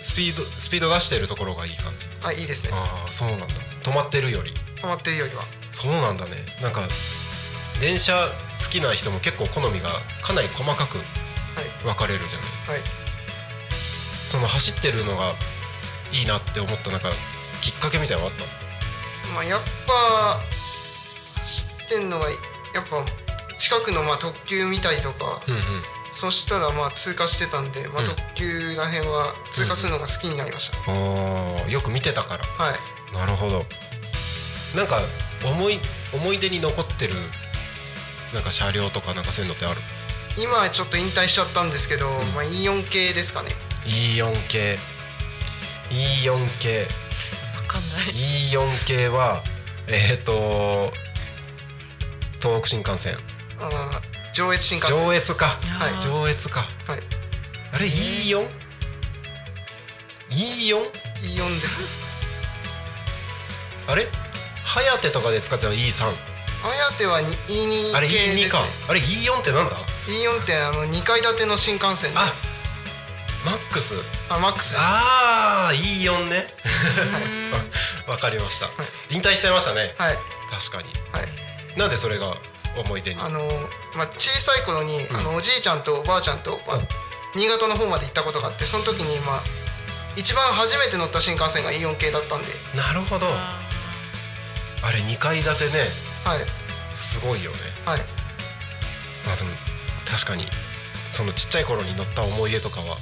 [0.02, 2.06] スピードスピード出してるところがいい感じ？
[2.24, 2.72] あいいですね。
[2.74, 3.48] ああそうなんだ。
[3.84, 4.54] 止まってるより。
[4.78, 5.44] 止まってるよりは。
[5.72, 6.32] そうなんだね。
[6.62, 6.88] なんか
[7.82, 8.14] 電車
[8.64, 9.90] 好きな人も結構好みが
[10.22, 11.06] かなり細かくはい。
[11.84, 12.80] 分かれるじゃない？
[12.80, 13.09] はい
[14.30, 15.34] その走ってるのが
[16.14, 17.12] いいなって思ったなんか
[17.62, 18.46] きっかけみたいなのあった？
[19.34, 20.40] まあやっぱ
[21.44, 22.36] 知ってんのがや
[22.82, 23.04] っぱ
[23.58, 25.62] 近くのまあ特急見たりとかうんうん。
[26.12, 28.08] そしたらまあ通過してたんで、まあ、うん。
[28.08, 32.46] 特急ら辺は通過するのが好きになりました、あーよく見てたから。
[32.46, 33.14] はい。
[33.14, 33.66] なるほど。
[34.76, 35.02] なんか
[35.46, 35.80] 思い
[36.14, 37.14] 思い出に残ってる
[38.34, 39.82] なんか車両とかなんかそういうのってある？
[40.38, 43.50] 今はちょっと引退しちゃったんですけど、まあ、E4 系ですかね
[43.90, 44.78] E4 系。
[45.90, 46.88] E4 系。
[47.56, 48.14] わかんない。
[48.52, 49.42] E4 系は
[49.88, 50.94] えっ、と
[52.40, 53.18] 東北新幹線。
[53.60, 55.06] あー上越新幹線。
[55.06, 55.46] 上越か。
[55.48, 56.02] はい。
[56.02, 56.68] 上越か。
[56.88, 57.00] はい。
[57.74, 58.48] あれ E4?E4?
[60.30, 61.80] E4 です。
[63.88, 64.08] あれ？
[64.64, 66.14] ハヤテとかで使ってたの？E3 綾
[66.98, 68.60] 手はに E2 あれ系です、ね、E2 か。
[68.88, 69.76] あれ E4 ってなんだ
[70.06, 72.20] ？E4 ってあの2階建ての新幹線で。
[72.20, 72.34] あ
[73.50, 73.96] マックス
[74.30, 76.54] あマックスああ E4 ね。
[77.26, 77.52] うん。
[78.12, 78.70] わかりました。
[79.10, 79.96] 引退しちゃいましたね。
[79.98, 80.18] はい。
[80.52, 80.94] 確かに。
[81.12, 81.80] はい。
[81.80, 82.38] なんでそれが
[82.78, 83.22] 思い出に？
[83.22, 83.40] あの
[83.96, 85.18] まあ、小さい頃に、ん。
[85.18, 86.88] あのおじいちゃんとおばあちゃんと、まあうん。
[87.36, 89.44] 新潟の方まで行ったことがあってその時に、まあ、
[90.16, 93.28] 一番初めて乗った新幹線が E4 系だったんで、なるほど。
[93.28, 93.60] あ
[94.84, 95.90] あれ2階建てね。
[96.24, 96.46] はい。
[96.94, 97.58] すごいよね。
[97.86, 98.00] はい、
[99.26, 99.50] まあでも
[100.06, 100.46] 確かに
[101.12, 102.98] そのちっちゃい頃に乗った思い出とかは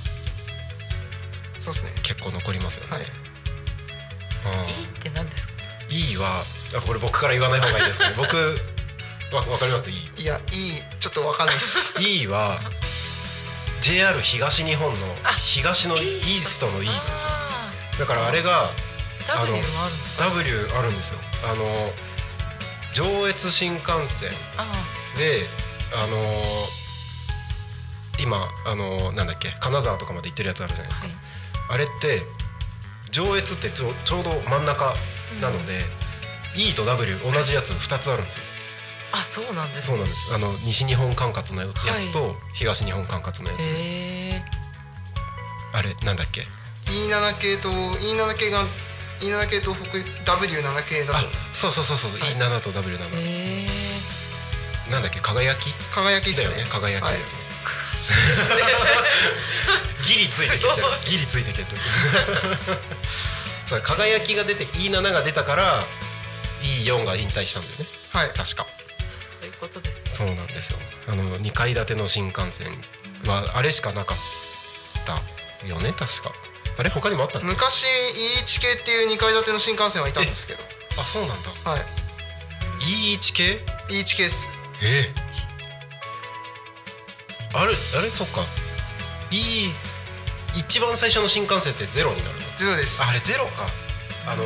[1.68, 1.92] そうですね。
[2.04, 3.04] 結構残りますよね、はい。
[4.72, 5.54] いいって何ですか
[5.90, 6.44] ？E は
[6.78, 8.36] あこれ僕から言わない方がいいですかね 僕
[9.34, 10.26] わわかります？E い？
[10.26, 11.96] やいいちょっとわかんないです。
[12.00, 12.62] E は
[13.82, 17.30] JR 東日本のあ東のイイーストの E なんですよ。
[17.32, 18.72] あだからあれが
[19.28, 19.68] あるんだ。
[20.20, 21.20] W あるんですよ。
[21.44, 21.94] あの
[22.94, 24.66] 上越新幹線あ
[25.18, 25.48] で
[25.94, 26.34] あの
[28.20, 31.16] 今あのなんだっけ金沢とかまで行ってるやつあるじゃないですか、はい
[31.70, 32.24] あれって
[33.12, 34.96] 上越ってちょちょうど真ん中
[35.42, 35.86] なので、
[36.56, 38.44] E と W 同じやつ2つあるんですよ。
[39.12, 39.96] あ、そうなんですね。
[39.96, 40.34] そうなんです。
[40.34, 44.46] あの西日本管轄のやつと東日本管轄のやつ、へえ。
[45.74, 46.46] あれなんだっけ
[46.86, 48.66] ？E7 系と E7 系が
[49.20, 49.98] E7 系と北
[50.34, 51.18] W7 系だと。
[51.18, 53.68] あそうそうそうそう、E7 と W7、へえ。
[54.92, 55.20] なんだっけ？
[55.20, 55.72] 輝き？
[55.94, 56.54] 輝きっすね。
[56.54, 57.04] だよね輝き
[57.98, 58.74] いよね、
[60.04, 60.74] ギリついてけてる
[61.06, 61.82] ギリついてけてる
[63.66, 65.86] さあ輝きが出て E7 が出たから
[66.86, 67.86] E4 が引退したんだよね。
[68.12, 68.30] はい。
[68.30, 68.66] 確か。
[69.20, 70.10] そういうことですね。
[70.10, 70.80] そうなんですよ。
[71.08, 72.68] あの2階建ての新幹線
[73.26, 74.18] はあれしかなかっ
[75.06, 76.32] たよね確か。
[76.78, 80.60] あれ他にもあったの昔 E1 系っていう2階建ての新幹線はいたんですけど。
[80.98, 81.50] あそうなんだ。
[81.70, 81.82] はい。
[83.16, 84.48] E1 系 E1 系っす。
[84.82, 85.14] え？
[87.54, 88.10] あれあれ？
[88.10, 88.46] そっか。
[89.32, 89.72] E
[90.56, 92.40] 一番最初の新幹線ってゼロになるの？
[92.56, 93.02] ゼロです。
[93.02, 93.68] ああれゼロか。
[94.28, 94.44] あの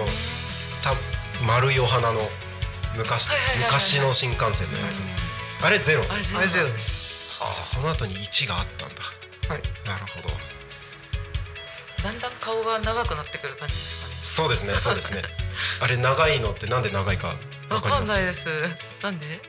[0.83, 0.93] た
[1.45, 2.19] 丸いお花の
[2.95, 5.01] 昔昔の新幹線のやつ。
[5.63, 6.03] あれゼロ？
[6.03, 7.39] あれあれゼロです。
[7.41, 9.01] あじゃあその後に1があったんだ。
[9.49, 9.61] はい。
[9.87, 10.29] なるほど。
[12.03, 14.13] だんだん顔が長くなってくる感じですかね。
[14.23, 15.21] そうですねそうですね。
[15.81, 17.35] あれ長いのってなんで長いかわ
[17.69, 18.07] わかります？
[18.07, 18.47] かんないです。
[19.01, 19.41] なんで？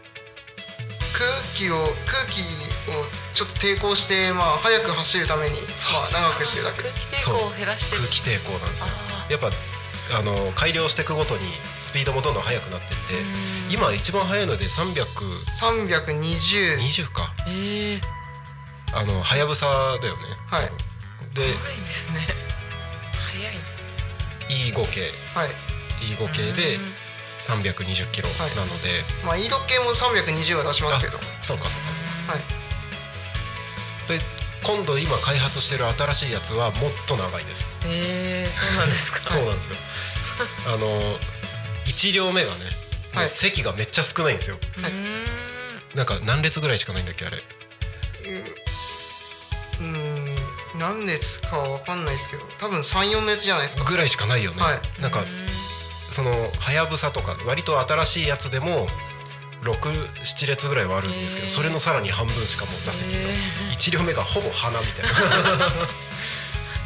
[1.23, 2.43] 空気を空気
[2.91, 7.27] をちょっと抵抗してまあ速く走るためにまあ長くしてるだけ空です。
[7.27, 8.03] 気抵抗を減らしてる。
[8.03, 8.87] 空気抵抗なんですよ。
[8.91, 9.51] あやっぱ
[10.19, 11.45] あの改良していくごとに
[11.79, 13.73] スピードもどんどん速くなってってうん。
[13.73, 15.05] 今一番速いので320
[15.61, 17.33] 320か。
[17.49, 18.23] ええ
[18.95, 19.67] あのはやぶさ
[20.03, 20.23] だよね。
[20.51, 20.71] はい。
[21.35, 22.27] で早いですね。
[23.15, 24.73] 早い。
[24.73, 25.13] E5 系。
[25.35, 25.51] はい。
[26.03, 26.95] E5 系でうん
[27.43, 28.55] 320キロなはい。
[28.69, 31.19] ので、まあ E 時計も320は出しますけど。
[31.43, 32.33] そうかそうかそうか。
[32.33, 32.43] はい。
[34.09, 34.21] で
[34.65, 37.71] 今度今開発してる新しいやつはもっと長いです。
[37.85, 39.21] ええそうなんですか。
[39.29, 39.77] そうなんですよ。
[40.67, 41.19] あの
[41.87, 42.61] 1両目がね
[43.27, 44.59] 席がめっちゃ少ないんですよ。
[44.79, 45.27] うーん。
[45.95, 47.39] なんか何列ぐらいしかないんだっけあれ。
[47.39, 50.37] うーん
[50.79, 53.85] 何列かは分かんないですけど多分34列じゃないですか。
[53.85, 54.81] ぐらいしかないよね、はい。
[55.01, 55.25] なんか
[56.13, 58.89] そのはやぶさとか割と新しいやつでも
[59.63, 63.25] 67列ぐらいはあるんですけど、それのさらに半分しかもう座席が、へ
[63.77, 65.11] 1両目がほぼ花みたいな。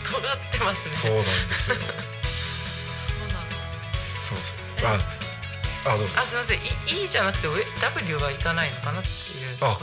[0.07, 0.95] 尖ってますね。
[0.95, 1.77] そうなんですよ。
[1.81, 3.57] そうなんだ。
[4.21, 4.87] そうそう。
[4.87, 6.21] ああどうぞ。
[6.21, 6.59] あすみません。
[6.59, 7.49] E, E じゃなくて
[7.81, 9.13] W がいかないのかなってい
[9.53, 9.79] うあ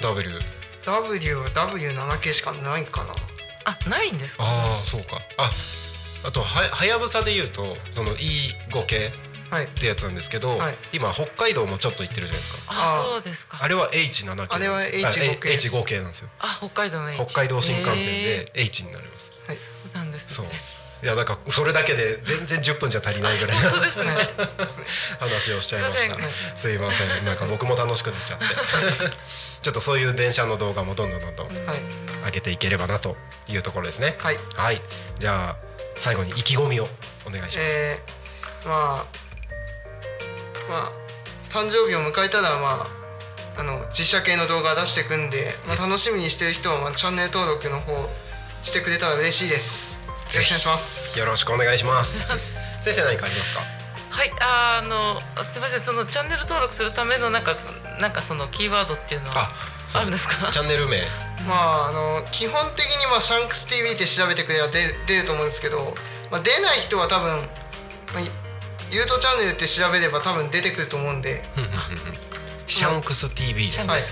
[0.00, 0.40] W
[0.84, 3.12] W は W7 系しかないかな
[3.64, 4.44] あないんですか？
[4.44, 5.20] ああそうか。
[5.38, 5.50] あ
[6.24, 9.12] あとははやぶさでいうとその E5 系
[9.52, 9.64] はい。
[9.66, 10.74] ってやつなんですけど、はい。
[10.94, 12.72] 今北海道もちょっと行ってるじゃないですか。
[12.72, 13.58] ああそうですか。
[13.60, 15.76] あれは H7 系なんですあれは H5 系です。
[15.76, 16.28] H5 系なんですよ。
[16.38, 19.30] あ北海道の H 北海道新幹線へで H になります。
[19.46, 19.56] はい。
[19.56, 20.34] そうなんですね。
[20.34, 20.46] そう。
[21.02, 24.10] いやなんかそれだけで全然10分じゃ足りないぐらい本当ですね。
[24.10, 24.86] はいですね
[25.18, 26.16] 話をしちゃいました。
[26.56, 27.24] すいません。
[27.26, 28.44] なんか僕も楽しくなっちゃって。
[29.60, 31.82] ちょっとそういう電車の動画もどんどんどんどんはい。
[32.24, 33.18] 上げていければなと
[33.48, 34.14] いうところですね。
[34.18, 34.38] はい。
[34.56, 34.80] はい。
[35.18, 35.71] じゃあ
[36.02, 36.88] 最後に意気込みを
[37.24, 39.06] お願いします、えー、まあ
[40.68, 40.92] まあ
[41.48, 43.02] 誕生日を迎えたらまあ
[43.56, 47.92] あの実写系の動画出していくんで、まあ、楽しみにしてる人は、まあ、チャンネル登録の方
[48.64, 50.02] してくれたら嬉しいです。
[50.02, 51.18] よろしくお願いします。
[51.18, 52.18] よろしくお願いします。
[52.82, 53.60] 先生何かありますか？
[54.10, 57.54] はいああのすみませんそのチャンネル登録するためのなんか
[58.00, 59.50] なんかそのキーワードっていうのは
[59.98, 60.50] あるんですか。
[60.50, 61.02] チャンネル名。
[61.46, 65.94] まああの基本的にまあシャンクス TV って調べてくれば出出ると思うんですけど、
[66.30, 68.22] まあ、出ない人は多分、まあ、
[68.90, 71.42] ゆうとチャンネルって調べれば多分出てくると思うんで。
[72.66, 73.78] シャンクス TV です。
[73.80, 74.02] ねはい。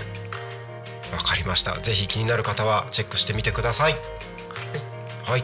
[1.13, 1.77] わかりました。
[1.77, 3.97] ぜひ気になる方はチェックしてみてください。
[5.23, 5.43] はい、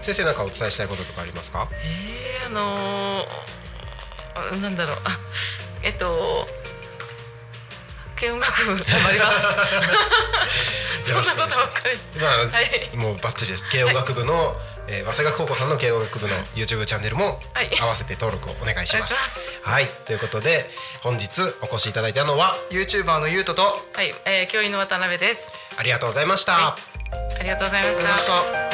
[0.00, 1.68] 先生なんかお伝えしたいこととかありますか？
[1.84, 3.26] えー、あのー
[4.54, 4.98] あなんだろう。
[5.04, 5.18] あ
[5.82, 6.46] えっと
[8.18, 9.46] 軽音楽部頑張り ます。
[11.06, 12.20] そんなことばっかり。
[12.20, 12.96] まあ、はい。
[12.96, 14.56] もうバッチリです慶応学部の、
[14.88, 17.70] えー早稲田高校さんの慶応学部の YouTube チャンネルもはい。
[17.80, 19.52] 合わせて登録をお願いします。
[19.62, 19.94] お願いはい。
[20.06, 20.70] ということで
[21.02, 21.28] 本日
[21.60, 25.52] お越しいただいたのは YouTuber のゆうととありはい、えー、教員の渡辺です。
[25.76, 26.52] ありがとうございました。
[26.52, 26.76] は
[27.38, 28.18] ありがとうございました。
[28.18, 28.68] した。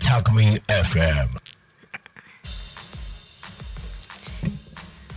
[0.00, 1.53] Talkme FM.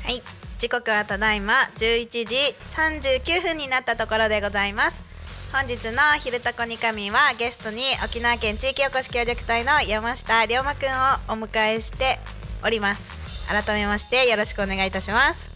[0.08, 0.22] はい。
[0.58, 2.38] 時刻はただいま11時
[2.78, 5.04] 39分になったところでございます。
[5.52, 12.22] 本日の「昼とこにかみ」はゲストに沖縄県地域おこし協力隊の山下龍馬くんをお迎えして
[12.64, 13.02] おります。
[13.50, 15.50] 改めましてよろしくお願いいたします。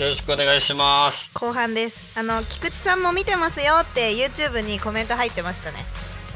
[0.00, 1.30] よろしくお願いします。
[1.34, 2.18] 後半です。
[2.18, 5.84] あの菊池さんも見てますよって YouTube にコメント入ってましたね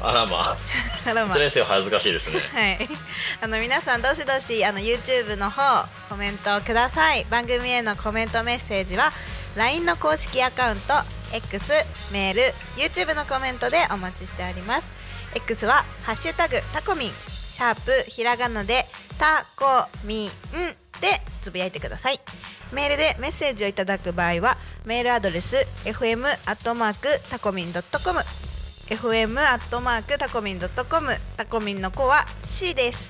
[0.03, 0.57] あらま
[1.05, 1.13] あ。
[1.13, 2.39] らあ、まそれにせよ恥ずかしいですね。
[2.53, 2.89] はい、
[3.41, 7.25] あの皆さんどしどしあの YouTube の方コメントをください。
[7.25, 9.11] 番組へのコメントメッセージは
[9.55, 10.93] LINE の公式アカウント
[11.33, 11.71] X
[12.11, 12.41] メール
[12.77, 14.91] YouTube のコメントでお待ちしております。
[15.35, 17.13] X は「ハッシュタグタコミン」
[17.51, 18.87] シャープひらがなで
[19.19, 20.31] タコミン
[20.99, 22.19] でつぶやいてください。
[22.71, 28.21] メールでメッセージをいただく場合はメールアドレス fm アットマークタコミンドットコム
[28.91, 31.11] fm アットマークタコミンドットコム。
[31.37, 33.09] タコミンの子は C です。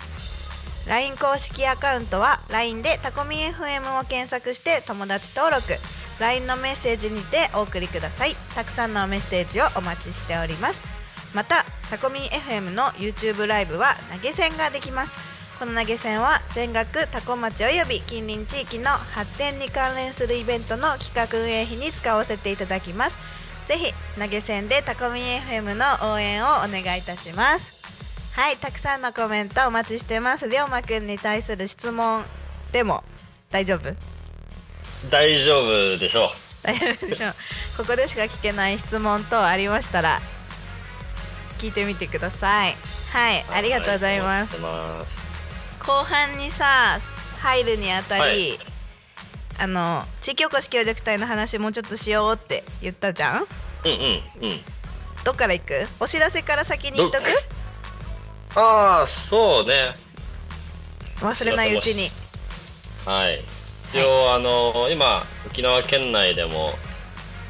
[0.87, 5.73] LINE 公式アカウントは LINE でタコミン FM を検索して友達登録。
[6.19, 8.35] LINE のメッセージにてお送りください。
[8.53, 10.83] たくさんのメッセージをお待ちしております。
[11.33, 15.17] またタコミン FM の YouTube ライブは投げ銭ができます。
[15.57, 23.40] この投げ銭は全額タコ町及び近隣地域の発展に関連するイベントの企画運営費に使わせていただきます。
[23.67, 27.73] ぜひ投げ銭でタコミン FM の応援をお願いいたします。
[28.33, 30.49] はいたくさんのコメントお待ちしてます。
[30.49, 32.23] りょうまくんに対する質問
[32.71, 33.03] でも
[33.49, 33.93] 大丈夫？
[35.09, 36.29] 大丈夫でしょ
[36.63, 37.33] 大丈夫でしょう。
[37.77, 40.19] ここでしか聞けない質問等ありましたら
[41.57, 42.75] 聞いてみてください。
[43.11, 44.57] はいうありがとうございます。
[45.79, 46.99] 後半にさ
[47.39, 48.27] 入るにあたり、は
[48.67, 48.70] い
[49.61, 53.43] あの地域おこし協力隊の話もうちょっとしようって言ったじゃん？
[53.43, 53.91] うん
[54.41, 54.59] うんうん。
[55.23, 55.87] どっから行く？
[55.99, 57.25] お知らせから先に言っとく？
[58.59, 59.91] ああそうね。
[61.19, 62.09] 忘れないうちに。
[63.05, 63.39] はい。
[63.93, 66.71] 一応、あの今沖縄県内でも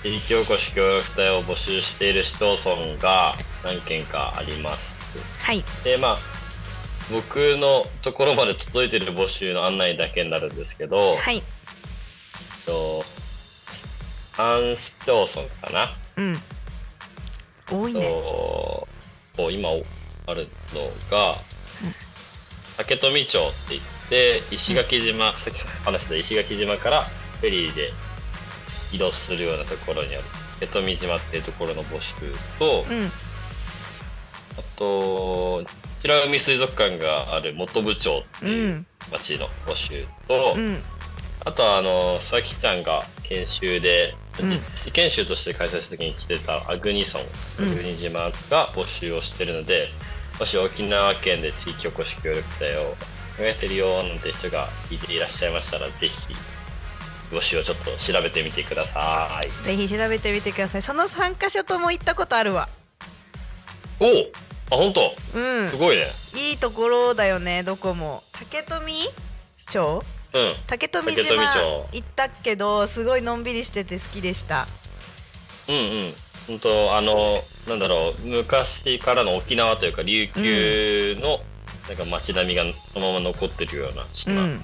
[0.04, 5.00] 地域おこし協力隊を募集している市町村が何件かあります。
[5.40, 5.64] はい。
[5.86, 6.18] でまあ
[7.10, 11.42] 僕のところまで届いてる募集の案内だけになるんですけど、はい
[12.62, 13.04] えっと
[14.34, 16.38] 3市町村かな、うん。
[17.70, 18.08] 多いね。
[19.52, 19.70] 今
[20.28, 21.38] あるのが、
[22.78, 27.92] 竹富町って言って石垣島、さっき話した石垣島からフェリーで
[28.94, 30.24] 移動するようなところにある。
[30.60, 32.14] 竹富島っていうところの募集
[32.60, 33.12] と、うん。
[34.58, 35.64] あと
[36.02, 38.86] 白海水族館がある本部町ってういうん。
[39.12, 40.84] 町の募集と、うん
[41.44, 44.60] あとはあのさきちゃんが研修で、うん。
[44.92, 47.20] 研修として開催した時に来てたアグニ村、
[47.60, 47.72] うん。
[47.72, 49.88] アグニ島が募集をしてるので
[50.40, 52.96] もし沖縄県で地域おこし協力隊を考
[53.40, 56.12] えてるよなんて人がいていらっしゃいましたらぜひ
[57.32, 59.64] 募集をちょっと調べてみてください。
[59.64, 60.82] ぜひ調べてみてください。
[60.82, 62.70] その3カ所とも行ったことあるわ。
[64.00, 64.10] おお
[64.70, 65.16] あ本当？
[65.34, 65.70] うん。
[65.70, 66.08] すごいね。
[66.36, 68.22] いいところだよねどこも。
[68.34, 68.94] 竹富
[69.70, 70.00] 町？
[70.00, 70.21] うん
[70.68, 74.68] 竹富竹富島町行ったけどすごいのんびりしてて好きでした。
[75.68, 76.14] うんうん。
[76.48, 81.40] 本当あのなんだろう昔からの沖縄というか琉球の、
[81.88, 82.64] なんか街並みが
[82.94, 84.58] そのまま残ってるようなう島、ん。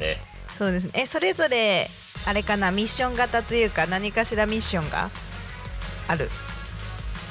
[0.00, 0.20] ね。
[0.58, 0.90] そうですね。
[0.94, 1.88] えそれぞれ
[2.24, 5.10] あれかなミッション型というか何かしらミッションが
[6.08, 6.30] ある？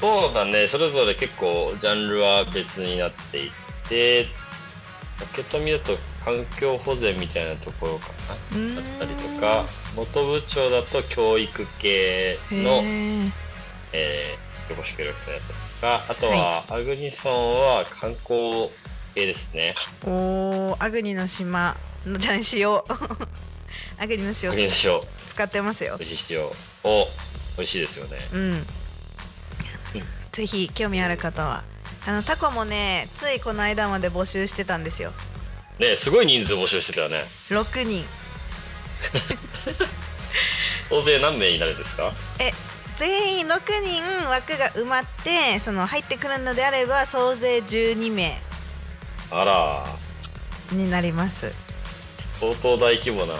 [0.00, 0.66] そうだね。
[0.68, 3.50] それぞれ結構ジャンルは別になってい
[3.88, 4.26] て
[5.20, 8.08] 竹富だと環境保全みたいなところか
[8.52, 8.74] な。
[8.74, 9.64] だったりとか
[9.96, 12.82] 元部長だと教育系の、
[13.92, 18.70] えー、横協力隊だったりとかあとは、アグニソンは観光
[19.14, 19.74] 系ですね。
[20.06, 22.68] おーアグニの島のじゃん 塩。
[23.98, 24.52] アグニの塩。
[25.28, 25.98] 使ってますよ。
[26.30, 26.44] 塩。
[26.84, 27.08] お
[27.56, 28.28] 美味しいですよね。
[28.32, 28.66] うん。
[30.32, 31.64] ぜひ興味ある方は。
[32.04, 35.12] あのタコもねついこの間まで募集してたんですよ
[35.78, 37.24] ねすごい人数募集してたよね。
[37.48, 38.04] 6人。
[40.90, 42.12] 大勢何名になるんですか？
[42.38, 42.52] え
[42.96, 48.40] 全員6人枠が埋まってその入ってくるのであれば総勢12名。
[49.30, 49.86] あら。
[50.70, 51.52] になります。
[52.40, 53.34] 相当大規模な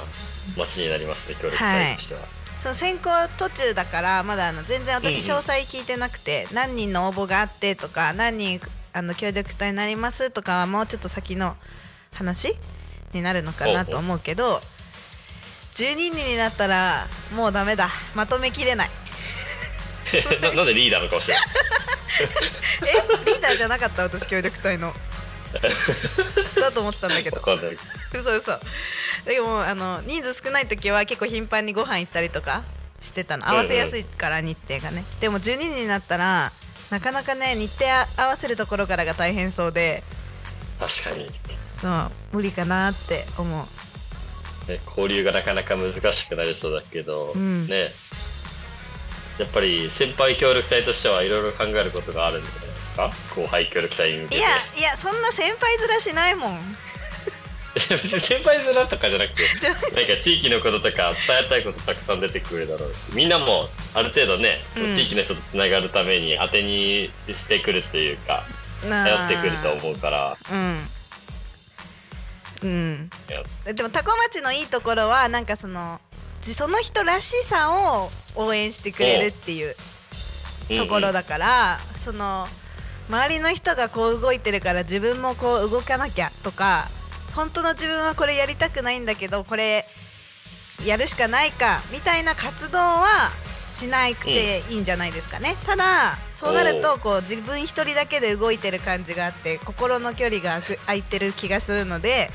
[0.57, 2.21] 街になりますね協力隊としては、
[2.63, 5.41] その選考途中だからまだあの全然私うんうん。
[5.41, 8.61] 詳細聞いてなくて、何人の応募があってとか何人
[8.93, 11.57] あの協力隊になりますとかはもうちょっと先の
[12.13, 12.55] 話
[13.13, 14.61] になるのかなと思うけど
[15.75, 17.89] 12人になったらもうダメだ。
[18.15, 18.91] まとめきれない。
[20.43, 21.39] ななんでリーダーの顔してる
[22.87, 24.03] えリーダーじゃなかった？
[24.03, 24.95] 私協力隊の。
[26.61, 27.37] だと思ってたんだけど。
[27.39, 27.79] わかんない。
[28.13, 28.61] 嘘嘘。
[29.25, 32.63] でもあの人数少ない時は結構頻繁にご飯行ったりとか
[33.01, 33.49] してたの。
[33.49, 36.53] 合わせやすいから日程がね、でも12人になったら
[36.91, 40.03] なかなかね日程合わせるところからが大変そうで。
[40.79, 41.31] 確かに、
[41.83, 43.69] そう無理かなって思
[44.67, 44.71] う。
[44.71, 47.67] ね、交流がなかなか難しくなりそうだけど、うん。
[47.67, 47.91] ね。
[49.39, 52.73] やっぱり先輩協力隊としてはいろいろ考えることがあるんじゃないで
[53.13, 53.41] すか？
[53.43, 54.37] 後輩協力隊に向けて。
[54.37, 56.77] いやいやそんな先輩面しないもん。
[57.75, 59.43] 先輩面とかじゃなくて
[59.97, 64.95] なんか地域のこととか伝えたいことたくさん出てくるだろうしみんなもある程度ね、うん。
[64.95, 68.45] 地域の人とつながるために当てにしてくるっていうか
[68.83, 70.37] 頼ってくると思うから。
[70.53, 70.89] うん
[72.63, 73.11] うん。
[73.75, 76.01] でもタコ町のいいところはなんかその
[76.43, 79.75] じその人らしさを応援してくれるっていう
[80.69, 82.47] ところだから、その
[83.09, 86.89] 周りの人がこう動いてるから自分もこう動かなきゃとか
[87.35, 89.87] 本当の自分はこれやりたくないんだけどこれ
[90.85, 93.07] やるしかないかみたいな活動は
[93.71, 102.31] しなくていいんじゃないですかね、ただそうなるとこう自分一人だけで動いてる感じがあって心の距離が空いてる気がするので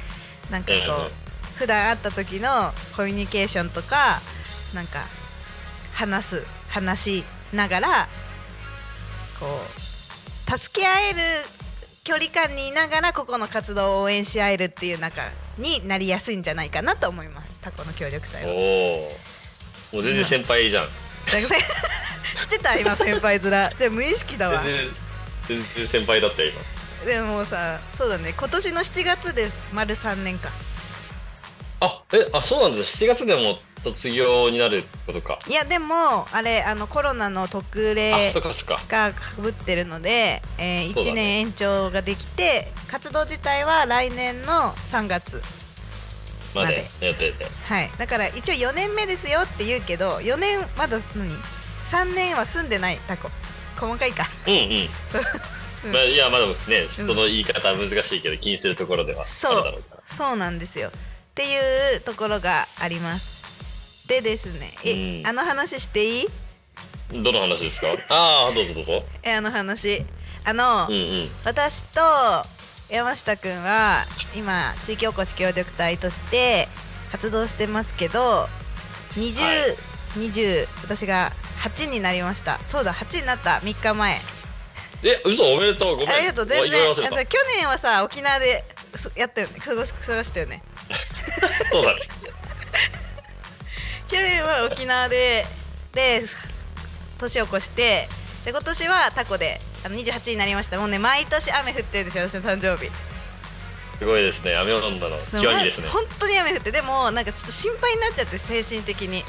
[0.52, 1.06] なんかこうんうん。
[1.08, 1.12] う
[1.58, 4.22] 普段会った時のコミュニケーションとか
[4.74, 5.06] なんか
[5.94, 7.24] 話す話し
[7.54, 8.08] ながら
[9.40, 11.20] こう助け合える
[12.04, 15.24] 距離感にいながらここの活動を応援し合えるっていう中
[15.58, 17.58] になりやすいんじゃないかなと思います。
[17.62, 18.50] タコの協力隊は。
[18.50, 19.12] おお
[19.94, 20.86] もう全然先輩じゃん、
[21.26, 23.42] だから知ってた今先輩面。
[23.78, 24.64] じゃあ無意識だわ。
[24.64, 24.90] 全然
[25.48, 26.77] 全然先輩だったよ今
[27.08, 28.34] でもさそうだね。
[28.38, 30.52] 今年の7月で丸3年か
[31.80, 33.04] あえあそうなんです。
[33.06, 35.40] 7月でも卒業になることか。
[35.48, 38.42] いやでもあれあのコロナの特あ例が
[38.88, 41.16] かぶってるので、えー1そうだね。
[41.16, 45.42] 年延長ができて活動自体は来年の3月
[46.54, 46.90] まで。
[47.00, 47.48] ってて。
[47.68, 47.92] はい。
[47.98, 51.32] だから一応4年目ですよって言うけど4年まだ何
[51.90, 53.30] ？3年は住んでないタコ。
[53.80, 54.28] 細かいか。
[54.46, 54.90] うんうん
[55.86, 55.92] うん。
[55.92, 56.90] まあ、いやまあでもね、うん。
[56.90, 59.84] その言い方は難しいけど気にするところではあそう。
[60.06, 60.90] そうなんですよ。
[60.90, 60.92] っ
[61.36, 64.08] ていうところがあります。
[64.08, 64.74] でですね。
[64.86, 65.28] え、うん。
[65.28, 66.28] あの話してい
[67.14, 67.24] い？
[67.24, 67.88] どの話ですか？
[68.10, 69.04] ああどうぞどうぞ。
[69.24, 70.06] えあの話。
[70.46, 71.30] あの、うんうん。
[71.44, 72.02] 私と
[72.90, 74.06] 山下くんは
[74.36, 76.70] 今地域おこし協力隊として
[77.12, 78.48] 活動してますけど
[79.16, 80.20] 20、はい。
[80.20, 82.60] 20私が8になりました。
[82.68, 83.60] そうだ8になった。
[83.64, 84.22] 3日前
[85.04, 86.16] え嘘おめでとうごめん。
[86.16, 86.90] ありがとう全然。
[86.90, 87.04] あ去
[87.58, 88.64] 年はさ沖縄で
[88.96, 90.64] すやったよね過ごし過ごしたよね。
[91.40, 92.02] た そうだね。
[94.10, 95.46] 去年は沖縄で
[95.94, 96.24] で
[97.20, 98.08] 年を越して
[98.46, 100.78] で今年はタコであの28になりました。
[100.80, 102.90] もうね毎年雨降ってるんですよ私の誕生日。
[104.00, 104.56] すごいですね。
[104.56, 105.90] 雨女の極みですね。
[105.90, 109.24] 本当に雨降ってでもなんかちょっと心配になっちゃって精神的に。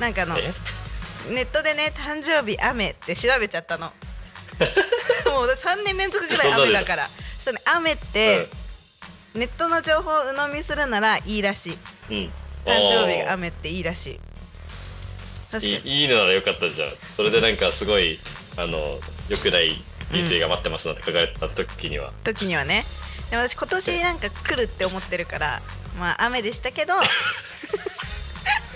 [0.00, 0.52] なんかあのえ？
[1.28, 3.92] ネットでね誕生日雨って調べちゃったの
[5.26, 7.10] もう3年連続ぐらい雨だから。
[7.36, 8.48] そしたらね雨って、
[9.34, 11.78] ネットの情報を鵜呑みするならいいらしい。
[12.10, 12.32] うん。
[12.64, 14.20] 誕生日が雨っていいらしい。
[15.50, 16.02] 確かに。
[16.02, 16.90] いいのならよかったじゃん。
[17.16, 18.18] それでなんかすごい
[18.56, 22.84] あの良くない人生が待ってますので書かれた時には、時にはね。
[23.30, 25.62] でも私今年なんか来るって思ってるから
[25.98, 26.92] まあ雨でしたけど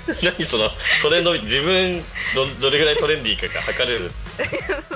[0.22, 0.70] 何その
[1.02, 2.04] トレンド自分
[2.34, 4.10] どどれぐらいトレンディーかが測れる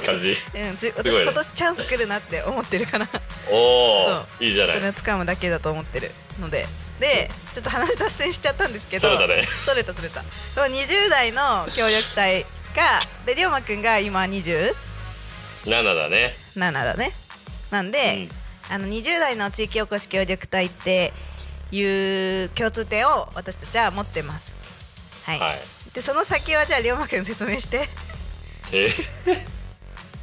[0.05, 0.37] 感じ。
[0.55, 3.09] うんじ私今年チャンス来るなって思ってるから
[3.51, 4.77] おおそいいじゃない。
[4.77, 6.67] それを掴むだけだと思ってるので。
[7.01, 9.09] でちょっと話脱線しちゃったんですけど。
[9.09, 9.49] そうだね。
[9.65, 10.23] それたそれた。
[10.55, 12.45] その20代の協力隊
[12.77, 14.75] がで龍馬くんが今27
[15.65, 16.37] 7だね。
[16.57, 17.13] だね。
[17.71, 18.29] なんで、
[18.69, 21.13] あの20代の地域おこし協力隊って
[21.73, 24.60] いう共通点を私たちは持ってます
[25.25, 25.61] はい、はい。
[25.95, 27.89] でその先はじゃあ龍馬くん説明して。
[28.73, 28.91] え？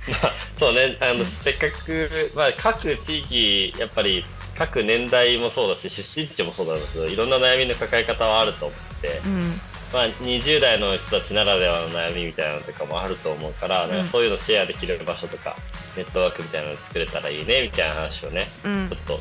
[0.07, 4.25] ま あそうねあの、せっかく、まあ、各地域やっぱり
[4.57, 9.61] 各年代もそうだし出身地もそうなんですけどいろんな悩みの抱え方はあると思って、うん。
[9.93, 15.55] まあ、20代の人たちならではの悩みみたいなのとかもあると思うから、なんかそういうのシェアできる場所とか
[15.95, 18.89] ネットワークみたいなの作れたらいいねみたいな話をね、うん。
[18.89, 19.19] ちょっと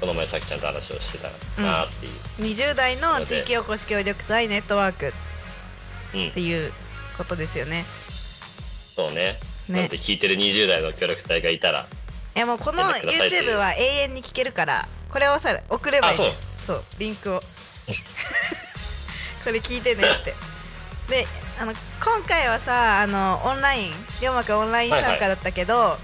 [0.00, 1.28] この前さきちゃんと話をしてた
[1.60, 2.12] なっていう、
[2.54, 5.12] 20代の地域おこし協力隊ネットワーク。
[6.14, 6.28] うん。
[6.28, 6.72] っていう
[7.16, 7.84] ことですよね。
[8.94, 9.38] そうね。
[9.68, 9.68] ね。
[9.68, 11.86] なので聞いてる20代の協力隊がいたら
[12.34, 16.14] いやもうこの YouTube は永遠に聞けるからこれをさ送ればいい。
[16.14, 16.32] あそう。
[16.64, 17.42] そうリンクを。
[19.44, 20.34] これ聞いてねって。
[21.08, 21.26] で
[21.58, 23.90] あの今回はさあのオンライン
[24.20, 25.98] 龍馬くんオンライン参加だったけど、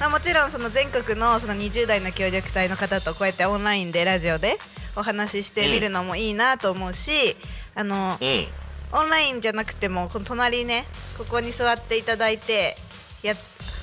[0.00, 4.56] まあ、もちろんその全国のその20代の協力隊の方とこうやってオンラインでラジオで
[4.96, 7.36] お話ししてみるのもいいなと思うし、
[7.74, 8.46] あのうん。
[8.92, 10.84] オンラインじゃなくてもこの隣にね
[11.16, 12.76] ここに座っていただいて
[13.22, 13.34] や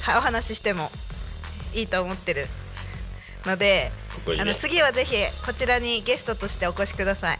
[0.01, 0.91] はお話ししても
[1.73, 2.47] いいと思ってる
[3.45, 3.91] ので、
[4.27, 4.41] ね。
[4.41, 5.15] あの次はぜひ
[5.45, 7.39] こちらにゲストとしてお越しください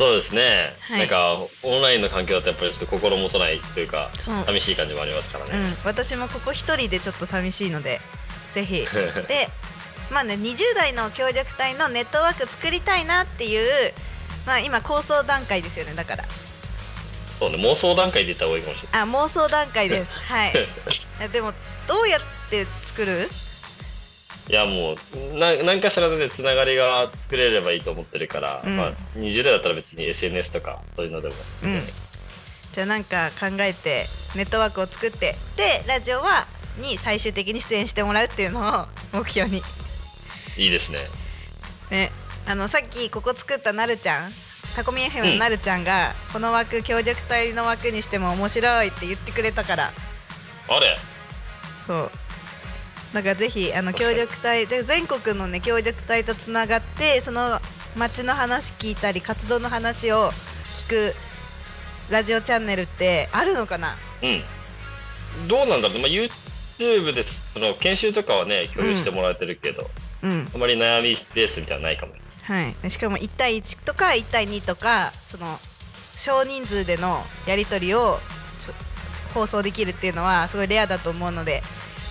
[0.00, 1.00] そうですね、はい。
[1.00, 4.08] なんかオンラインの環境だとやっぱりちょっと心もとないというか
[4.46, 8.00] 寂しい感じもありますからね、うん、私もここ一人でちょっと寂しいので
[8.54, 8.86] ぜひ。
[9.28, 9.50] で
[10.10, 13.92] まあね20代の協力隊のネットワーク作りたいなっていう
[14.46, 16.24] まあ今構想段階ですよねだから。
[17.38, 19.02] そうね妄想段階で言った方がいいかもしれない。
[19.02, 20.12] あ妄想段階です。
[20.12, 20.52] はい。
[21.20, 21.52] えでも
[21.86, 23.28] どうやって作る？
[24.50, 24.96] いやも
[25.34, 28.76] うな何かしらでつながりが作れればいいと思ってるから、うん。
[28.76, 31.34] まあ、20代だったら別に SNS とかそういうのでも。
[31.62, 31.82] いいん。
[32.72, 36.48] じゃあなんか考えてネットワークを作ってでラジオは
[36.80, 38.86] に最終的に出演してもらうっていうのを
[39.16, 39.62] 目標に。
[40.56, 40.98] いいですね。
[41.92, 42.10] ね。
[42.48, 44.32] あのさっきここ作ったなるちゃん
[44.74, 49.92] タコミ FM のなるちゃんが、この枠協力隊の枠にしても面白いって言ってくれたから。
[50.68, 50.98] あれ？
[51.86, 52.10] そう
[53.12, 57.60] だからぜひあの協力隊で全国のね協力隊とつながってその
[57.96, 60.30] 街の話聞いたり活動の話を
[60.76, 61.14] 聞く
[62.10, 63.96] ラジオチャンネルってあるのかな？
[64.22, 65.48] うん。
[65.48, 69.90] どうなんだろう、まあ、YouTube でその研修とかはね共有してもらえてるけど、
[70.22, 70.48] うん。
[70.54, 72.12] あまり悩みベースみたいなのないかも。
[72.42, 72.74] はい。
[72.82, 75.58] でしかも1対1とか1対2とかその
[76.16, 78.18] 少人数でのやり取りを
[79.34, 81.62] 放送できるっていうのはすごいレアだと思うので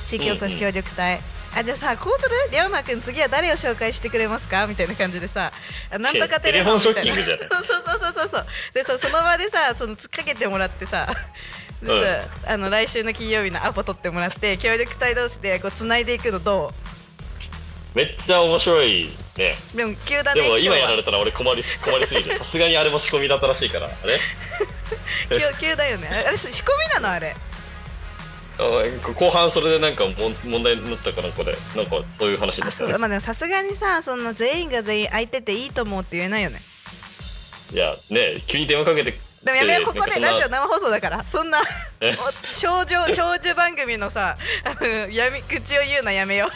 [0.09, 1.19] 地域おこし協力隊、
[1.55, 4.65] あじゃあさこうする龍馬くん次は誰を紹介してくれますか？
[4.65, 5.51] みたいな感じでさ
[5.91, 7.47] あなんとかテレフォンショッキングじゃない。
[7.47, 8.45] そうそうそうそうそう。
[8.73, 11.07] でさその場でさそのつっかけてもらってさ
[11.83, 16.73] でさ、あの来週の金曜日のアポ取ってもらって協力隊同士でこう繋いでいくのど
[17.93, 19.55] めっちゃ面白いね。
[19.75, 24.19] うでも急だねでも今やられれたら俺困り困りすぎてさすがにあれも仕込みだったらしいからあれ？
[25.29, 26.07] 急急だよね。
[26.27, 26.65] あれ仕込
[26.97, 27.11] みなの？
[27.11, 27.35] あれ。
[27.35, 27.48] あ
[28.59, 30.03] 後半それでなんか
[30.43, 32.93] 問題になったかなんかでなんかそういう話だったよね。
[32.93, 32.99] あそう。
[32.99, 36.61] まあでもさすがにさその全員が全員空いてていいと思うって言えないよね。
[37.71, 41.23] いやね急に電話かけてでもやめようここでラジオオ生放送だから。
[41.23, 41.61] そんな
[42.01, 42.17] え？
[42.17, 46.49] お少女長寿番組のさあの闇口を言うのやめよ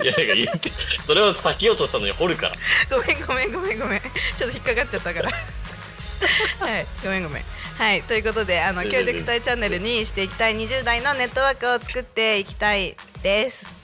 [0.00, 0.02] う。
[0.02, 0.70] いやなんか言って
[1.06, 2.56] それを避けようとしたのに掘るから。
[2.96, 4.00] ごめんごめんごめんごめん。
[4.00, 5.30] ちょっと引っかかっちゃったから。
[5.30, 6.86] はい。
[7.04, 7.42] ごめんごめん
[7.78, 13.78] はいということであの協力隊チャンネルにしていきたい20代のネットワークを作っていきたいです。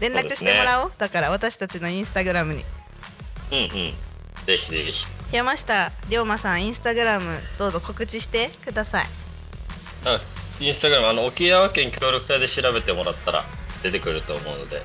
[0.00, 0.92] 連絡してもらおう。
[0.98, 2.62] だから私たちのインスタグラムに。
[3.52, 3.68] うんうん。
[4.44, 5.06] ぜひぜひ。
[5.32, 9.06] 山下龍馬さんインスタグラムどうぞ告知してください。
[10.04, 10.20] あ
[10.60, 13.46] インスタグラムあの沖縄県協力隊で調べてもらったら
[13.82, 14.82] 出てくると思うので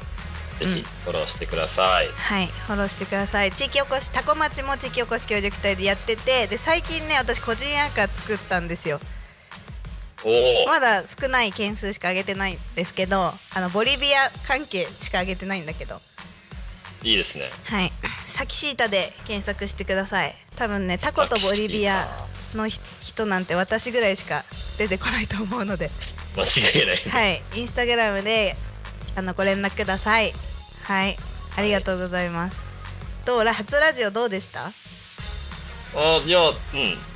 [0.66, 0.76] ぜうん。
[0.76, 3.52] ひフォローしてください、はいフォローしてください。
[3.52, 9.00] 地域おこしタコ町も地域おこし協力隊でやっててで最近ね私個人アカ作ったんですよ。
[10.68, 16.00] まだ少ない件数しか上げてないんですけどあのボリビア関係しか上げてないんだけど。
[17.04, 17.50] いいですね。
[17.66, 17.92] はい。
[18.28, 20.36] サキシータで検索してください。
[20.56, 22.08] 多分ねタコとボリビア
[22.54, 24.44] のひ人なんて私ぐらいしか
[24.78, 25.90] 出てこないと思うので。
[26.38, 27.42] 間違いない、はい。
[27.56, 28.56] インスタグラムで
[29.16, 30.34] あのご連絡ください
[30.84, 31.18] はい。
[31.58, 32.58] ありがとうございます、
[33.26, 33.44] どう？
[33.44, 34.72] ら初ラジオどうでした？
[35.94, 36.52] あいやう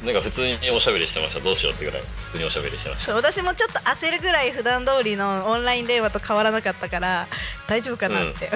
[0.04, 0.06] ん。
[0.06, 1.40] なんか普通におしゃべりしてました。
[1.40, 2.02] どうしようってぐらい。
[2.02, 7.28] 普通におしゃべりしてましそう私もちょっと焦るぐらい普段通りのオンライン電話と変わらなかったから
[7.68, 8.52] 大丈夫かなって、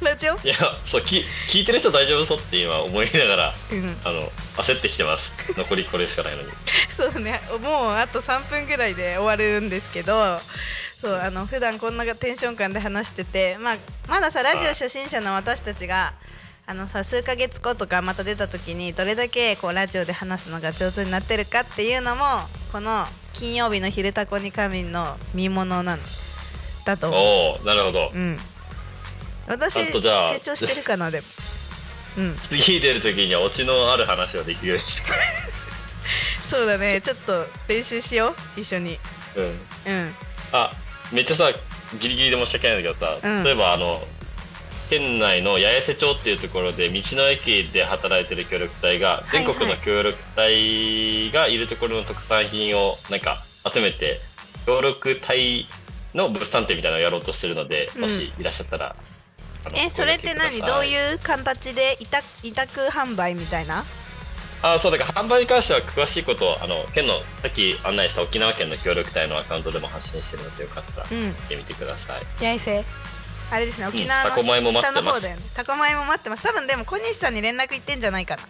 [0.00, 0.36] ラジオ？
[0.36, 0.56] たいや
[0.86, 3.96] そうき聞いてる人大丈夫そうって今思いながらうん。
[4.04, 4.22] あの
[4.56, 5.32] 焦ってきてます。
[5.58, 6.48] 残りこれしかないのに。
[6.96, 7.42] そうね。
[7.62, 10.40] もうあと3分ぐらいで終わるんですけど
[11.04, 13.76] そうあの普段こんなテンション感で話してて、まあ、
[14.08, 16.14] まださラジオ初心者の私たちが
[16.66, 22.24] あのさ数ヶ月後とかまた出た時にどれだけこうラジオで話すのが上手になってるかっていうのも
[22.72, 26.02] この金曜日の「昼タコに仮眠」の見ものなの
[26.86, 27.20] だと思う。
[27.20, 28.10] おおなるほど。
[28.14, 28.38] うん、
[29.46, 31.26] 私ちゃんとじゃあ成長してるかなでも。
[32.16, 35.02] うん、次出る時にはオチのある話ができるようにして。
[36.48, 36.98] そうだね。
[37.02, 38.98] ちょっと練習しよう一緒に。
[39.34, 39.44] うん。
[39.86, 40.14] うん。
[40.52, 40.72] あ
[41.12, 41.52] めっちゃさ
[42.00, 43.44] ギリギリで申し訳ないんだけどさ、うん。
[43.44, 44.02] 例えばあの
[44.90, 49.44] 県内の八重瀬町っていうところで道の駅で働いてる協力隊がいはい。
[49.44, 53.38] 全国の協力隊がいるところの特産品をなんか
[53.72, 54.18] 集めて
[54.66, 55.66] 協力隊
[56.14, 58.00] の物産展みたいなのをやろうとしてるので、うん。
[58.02, 58.94] もしいらっしゃったら
[59.66, 60.60] あのえそれって何？
[60.60, 63.84] どうういう形で委託委託販売みたいな？
[64.66, 71.26] あそうだから販売に関しては詳しいことをあの県のさっき案内した沖縄県の協力隊のアカウントでも発信してるのでよかったらうん。
[71.28, 72.84] 見てみてください、八重瀬
[73.50, 74.42] あれですね沖縄の
[74.72, 76.42] 下の方だよねタコ米も待ってます。
[76.42, 78.42] 多分でも小西さんに連絡行ってんじゃないかな。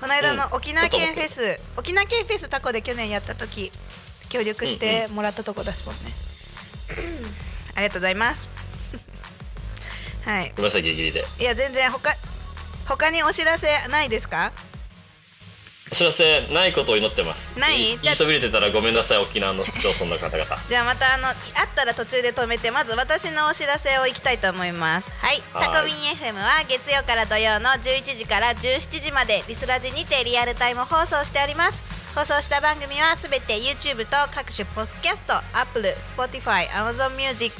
[0.00, 0.56] この間のうん。
[0.56, 3.72] 沖縄県フェス、沖縄県フェスタコで去年やった時
[4.28, 6.12] 協力してもらったとこですもんね、
[7.74, 8.48] ありがとうございます。
[10.24, 10.52] はい。
[10.56, 11.24] ごめんなさいギリギリで。
[11.40, 12.14] いや全然他
[12.86, 14.52] 他にお知らせないですか？
[15.92, 17.58] お知らせないことを祈ってます。
[17.58, 17.78] ない？
[17.78, 20.56] じ言いそびれてたらごめんなさい沖縄の市町村の方々。
[20.68, 21.34] じゃあまたあのあっ
[21.74, 25.10] たら途中で止めてまず私のお知らせをいきたいと思います。
[25.10, 25.42] はい。
[25.52, 25.68] はい。
[25.72, 31.82] タコミン FM は月曜から土曜の11時から17時までリスラジにてリアルタイム放送しております。
[32.14, 37.54] 放送した番組はすべて YouTube と各種ポッドキャスト Apple、Spotify、Amazon Music、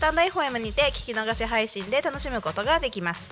[0.00, 3.28] スタンド FM にて聞き逃し配信で楽しむことができます。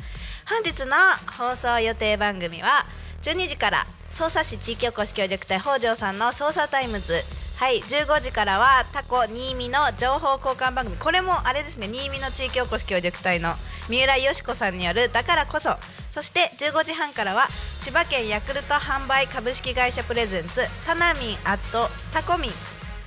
[0.46, 0.96] 本日の
[1.38, 2.84] 放送予定番組は
[3.22, 7.22] 12時から匝瑳市地域おこし協力隊北条さんの匝瑳タイムズ。
[7.56, 10.96] はい15時からはタコ新見の情報交換番組。
[10.96, 13.54] これもあれですね新見の地域おこし協力隊の
[13.88, 15.70] 三浦よし子さんによるだからこそ。
[16.12, 17.48] そして15時半からは
[17.80, 22.50] 千葉県ヤクルト販売株式会社プレゼンツタナミンアットタコミン。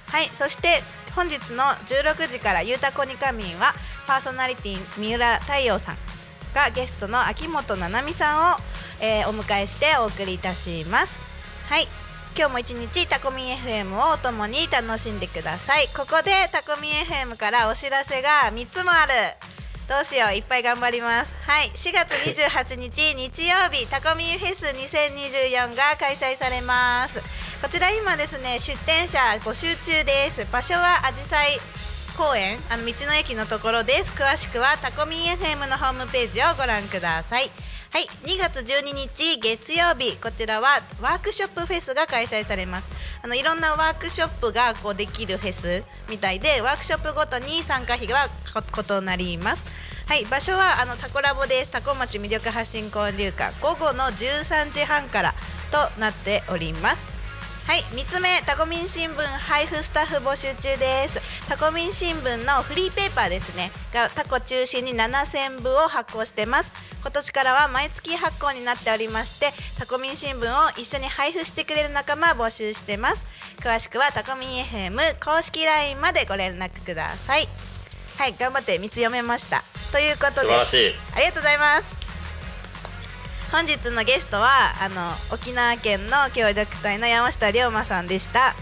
[0.08, 0.84] はいそして
[1.16, 3.74] 本日の16時からゆうたこにかみんは
[4.06, 6.11] パーソナリティ三浦太陽さん。
[6.54, 8.58] がゲストの秋元七海さんを、
[9.00, 11.18] えーお迎えしてお送りいたします。
[11.70, 11.88] はい。
[12.38, 15.88] 今日も一日タコミン FM をお供に楽しんでください。
[15.88, 19.14] ここでタコミン FM からお知らせが3つもある。
[19.90, 21.36] どうしよういっぱい頑張ります。
[21.46, 21.72] はい。
[21.76, 27.22] 4月28日 日曜日タコミンフェス2024が開催されます。
[27.62, 30.46] こちら今ですね出店者募集中です。
[30.52, 31.60] 場所はあじさい
[32.22, 34.12] 公園あの道の駅のところです。
[34.12, 37.50] 詳しくはタコミン FM のホームページをご覧ください。
[37.90, 40.18] はい2月12日月曜日。
[40.18, 40.68] こちらは
[41.02, 42.92] ワークショップフェスが開催されます。
[43.24, 49.66] あのいろんなワークショップがこうできるフェスみたいでワークショップごとに参加費は異なります。
[50.06, 51.72] はい場所はあのタコラボです。
[51.72, 53.60] タコ町魅力発信交流館。
[53.60, 55.34] 午後の13時半から
[55.72, 57.21] となっております。
[57.68, 61.22] はい3つ目タコミン新聞配布スタッフ募集中です。
[61.48, 63.72] タコミン新聞のフリーペーパーですね。
[63.94, 66.72] がタコ中心に7000部を発行してます。
[67.02, 73.26] 今年からは毎月発行になっておりましてタコミン新聞を一緒に配布してくれる仲間募集してます。
[73.60, 77.48] 詳しくはタコミン FM 公式 LINE までご連絡ください。
[78.18, 79.64] はい頑張って3つ読めました。
[79.92, 80.96] ということで素晴らしい。
[81.16, 82.01] ありがとうございます
[83.52, 88.56] 本日のゲストはあの沖縄県の協力隊の山下龍馬さんでした。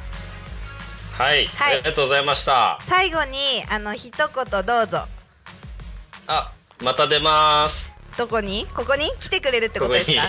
[1.14, 1.76] はい、はい。
[1.76, 2.80] ありがとうございました。
[2.82, 3.38] 最後に
[3.70, 5.06] あの一言どうぞ。
[6.26, 6.52] あ
[6.84, 7.94] また出ます。
[8.18, 8.66] どこに？
[8.74, 9.06] ここに？
[9.20, 10.24] 来てくれるってことですか？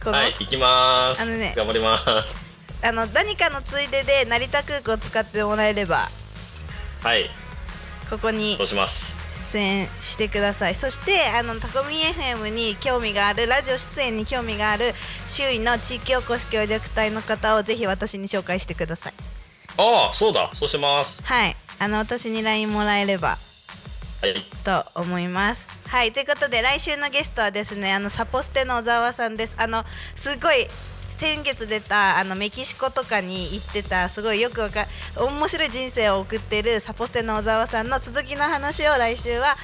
[0.00, 1.22] ここの、はい行きます。
[1.22, 1.54] あのね。
[1.56, 2.84] 頑張ります。
[2.84, 6.08] あの何かのついでで成田空港を使ってもらえれば。
[7.02, 7.30] はい。
[8.10, 8.56] ここに。
[8.56, 9.07] そうします
[9.52, 10.74] 出演してください。
[10.74, 14.94] そしてあのタコミン FM に興味があるラジオ出演に興味がある
[15.28, 19.14] 周囲の地域おこし協力隊の方をぜひ私に紹介してください。
[19.78, 20.50] ああそうだ。
[20.54, 21.22] そうします。
[21.24, 21.56] はい。
[21.78, 23.38] あの私に LINE もらえれば
[24.20, 24.34] はい。
[24.64, 25.68] と思います。
[25.86, 26.12] はい。
[26.12, 29.54] ということで来週のゲストはですねあのサポステの小沢さんです。
[29.56, 29.84] あの
[30.16, 30.66] すごい
[31.18, 39.56] 先月出たあのメキシコとかに行ってたすごいよくわか面白い人生を送っているサポステの小沢さんの続きの話を来週は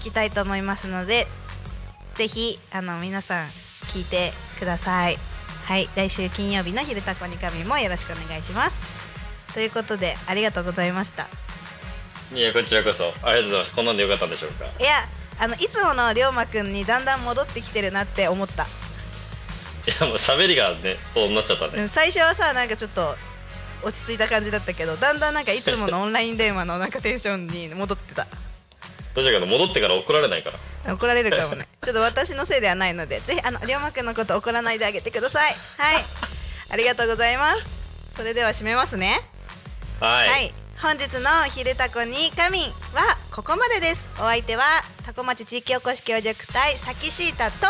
[0.00, 1.28] 聞きたいと思いますので
[2.16, 3.46] ぜひあの皆さん
[3.92, 5.16] 聞いてください。
[5.66, 8.76] はい来週金曜日の「昼タコに神」もよろしくお願いします。
[9.54, 11.28] ということでありがとうございました。
[12.34, 14.64] いやこちらこそありがとうございますこんなんでよかったんでしょうか？
[14.80, 15.06] いや
[15.38, 18.66] あのいつもの龍馬くんにだんだん戻ってきてるなって思った、
[19.86, 21.82] いやもう喋りがねそうなっちゃったね。
[21.82, 23.14] うん、最初はさなんかちょっと
[23.82, 28.26] 落ち着いた感じだったけどだんだんなんかいつもの オンライン電話のなんかテンションに戻ってた。
[29.14, 30.50] どうしようかな戻ってから怒られないか
[30.84, 30.94] ら。
[30.94, 31.66] 怒られるかもね。
[31.84, 35.56] ちょっと私のせいではないのでぜひあの龍馬くんのこと怒らないであげてください。
[35.78, 36.04] はい。
[36.70, 37.64] ありがとうございます。
[38.16, 39.20] それでは締めますね。
[40.00, 44.08] はい、はい、本日の「昼タコに仮眠」はここまでです。
[44.16, 44.64] お相手は
[45.04, 47.66] タコ町地域おこし協力隊さきしーたと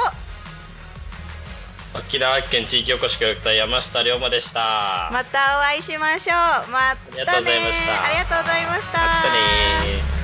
[1.94, 5.08] 沖縄県地域おこし協力隊山下龍馬でした。
[5.12, 6.34] またお会いしましょ
[6.68, 6.70] う。
[6.70, 8.04] またねありがとうございました。
[8.04, 8.98] ありがとうございました。
[8.98, 10.18] またね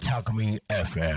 [0.00, 1.14] Talk Me FM.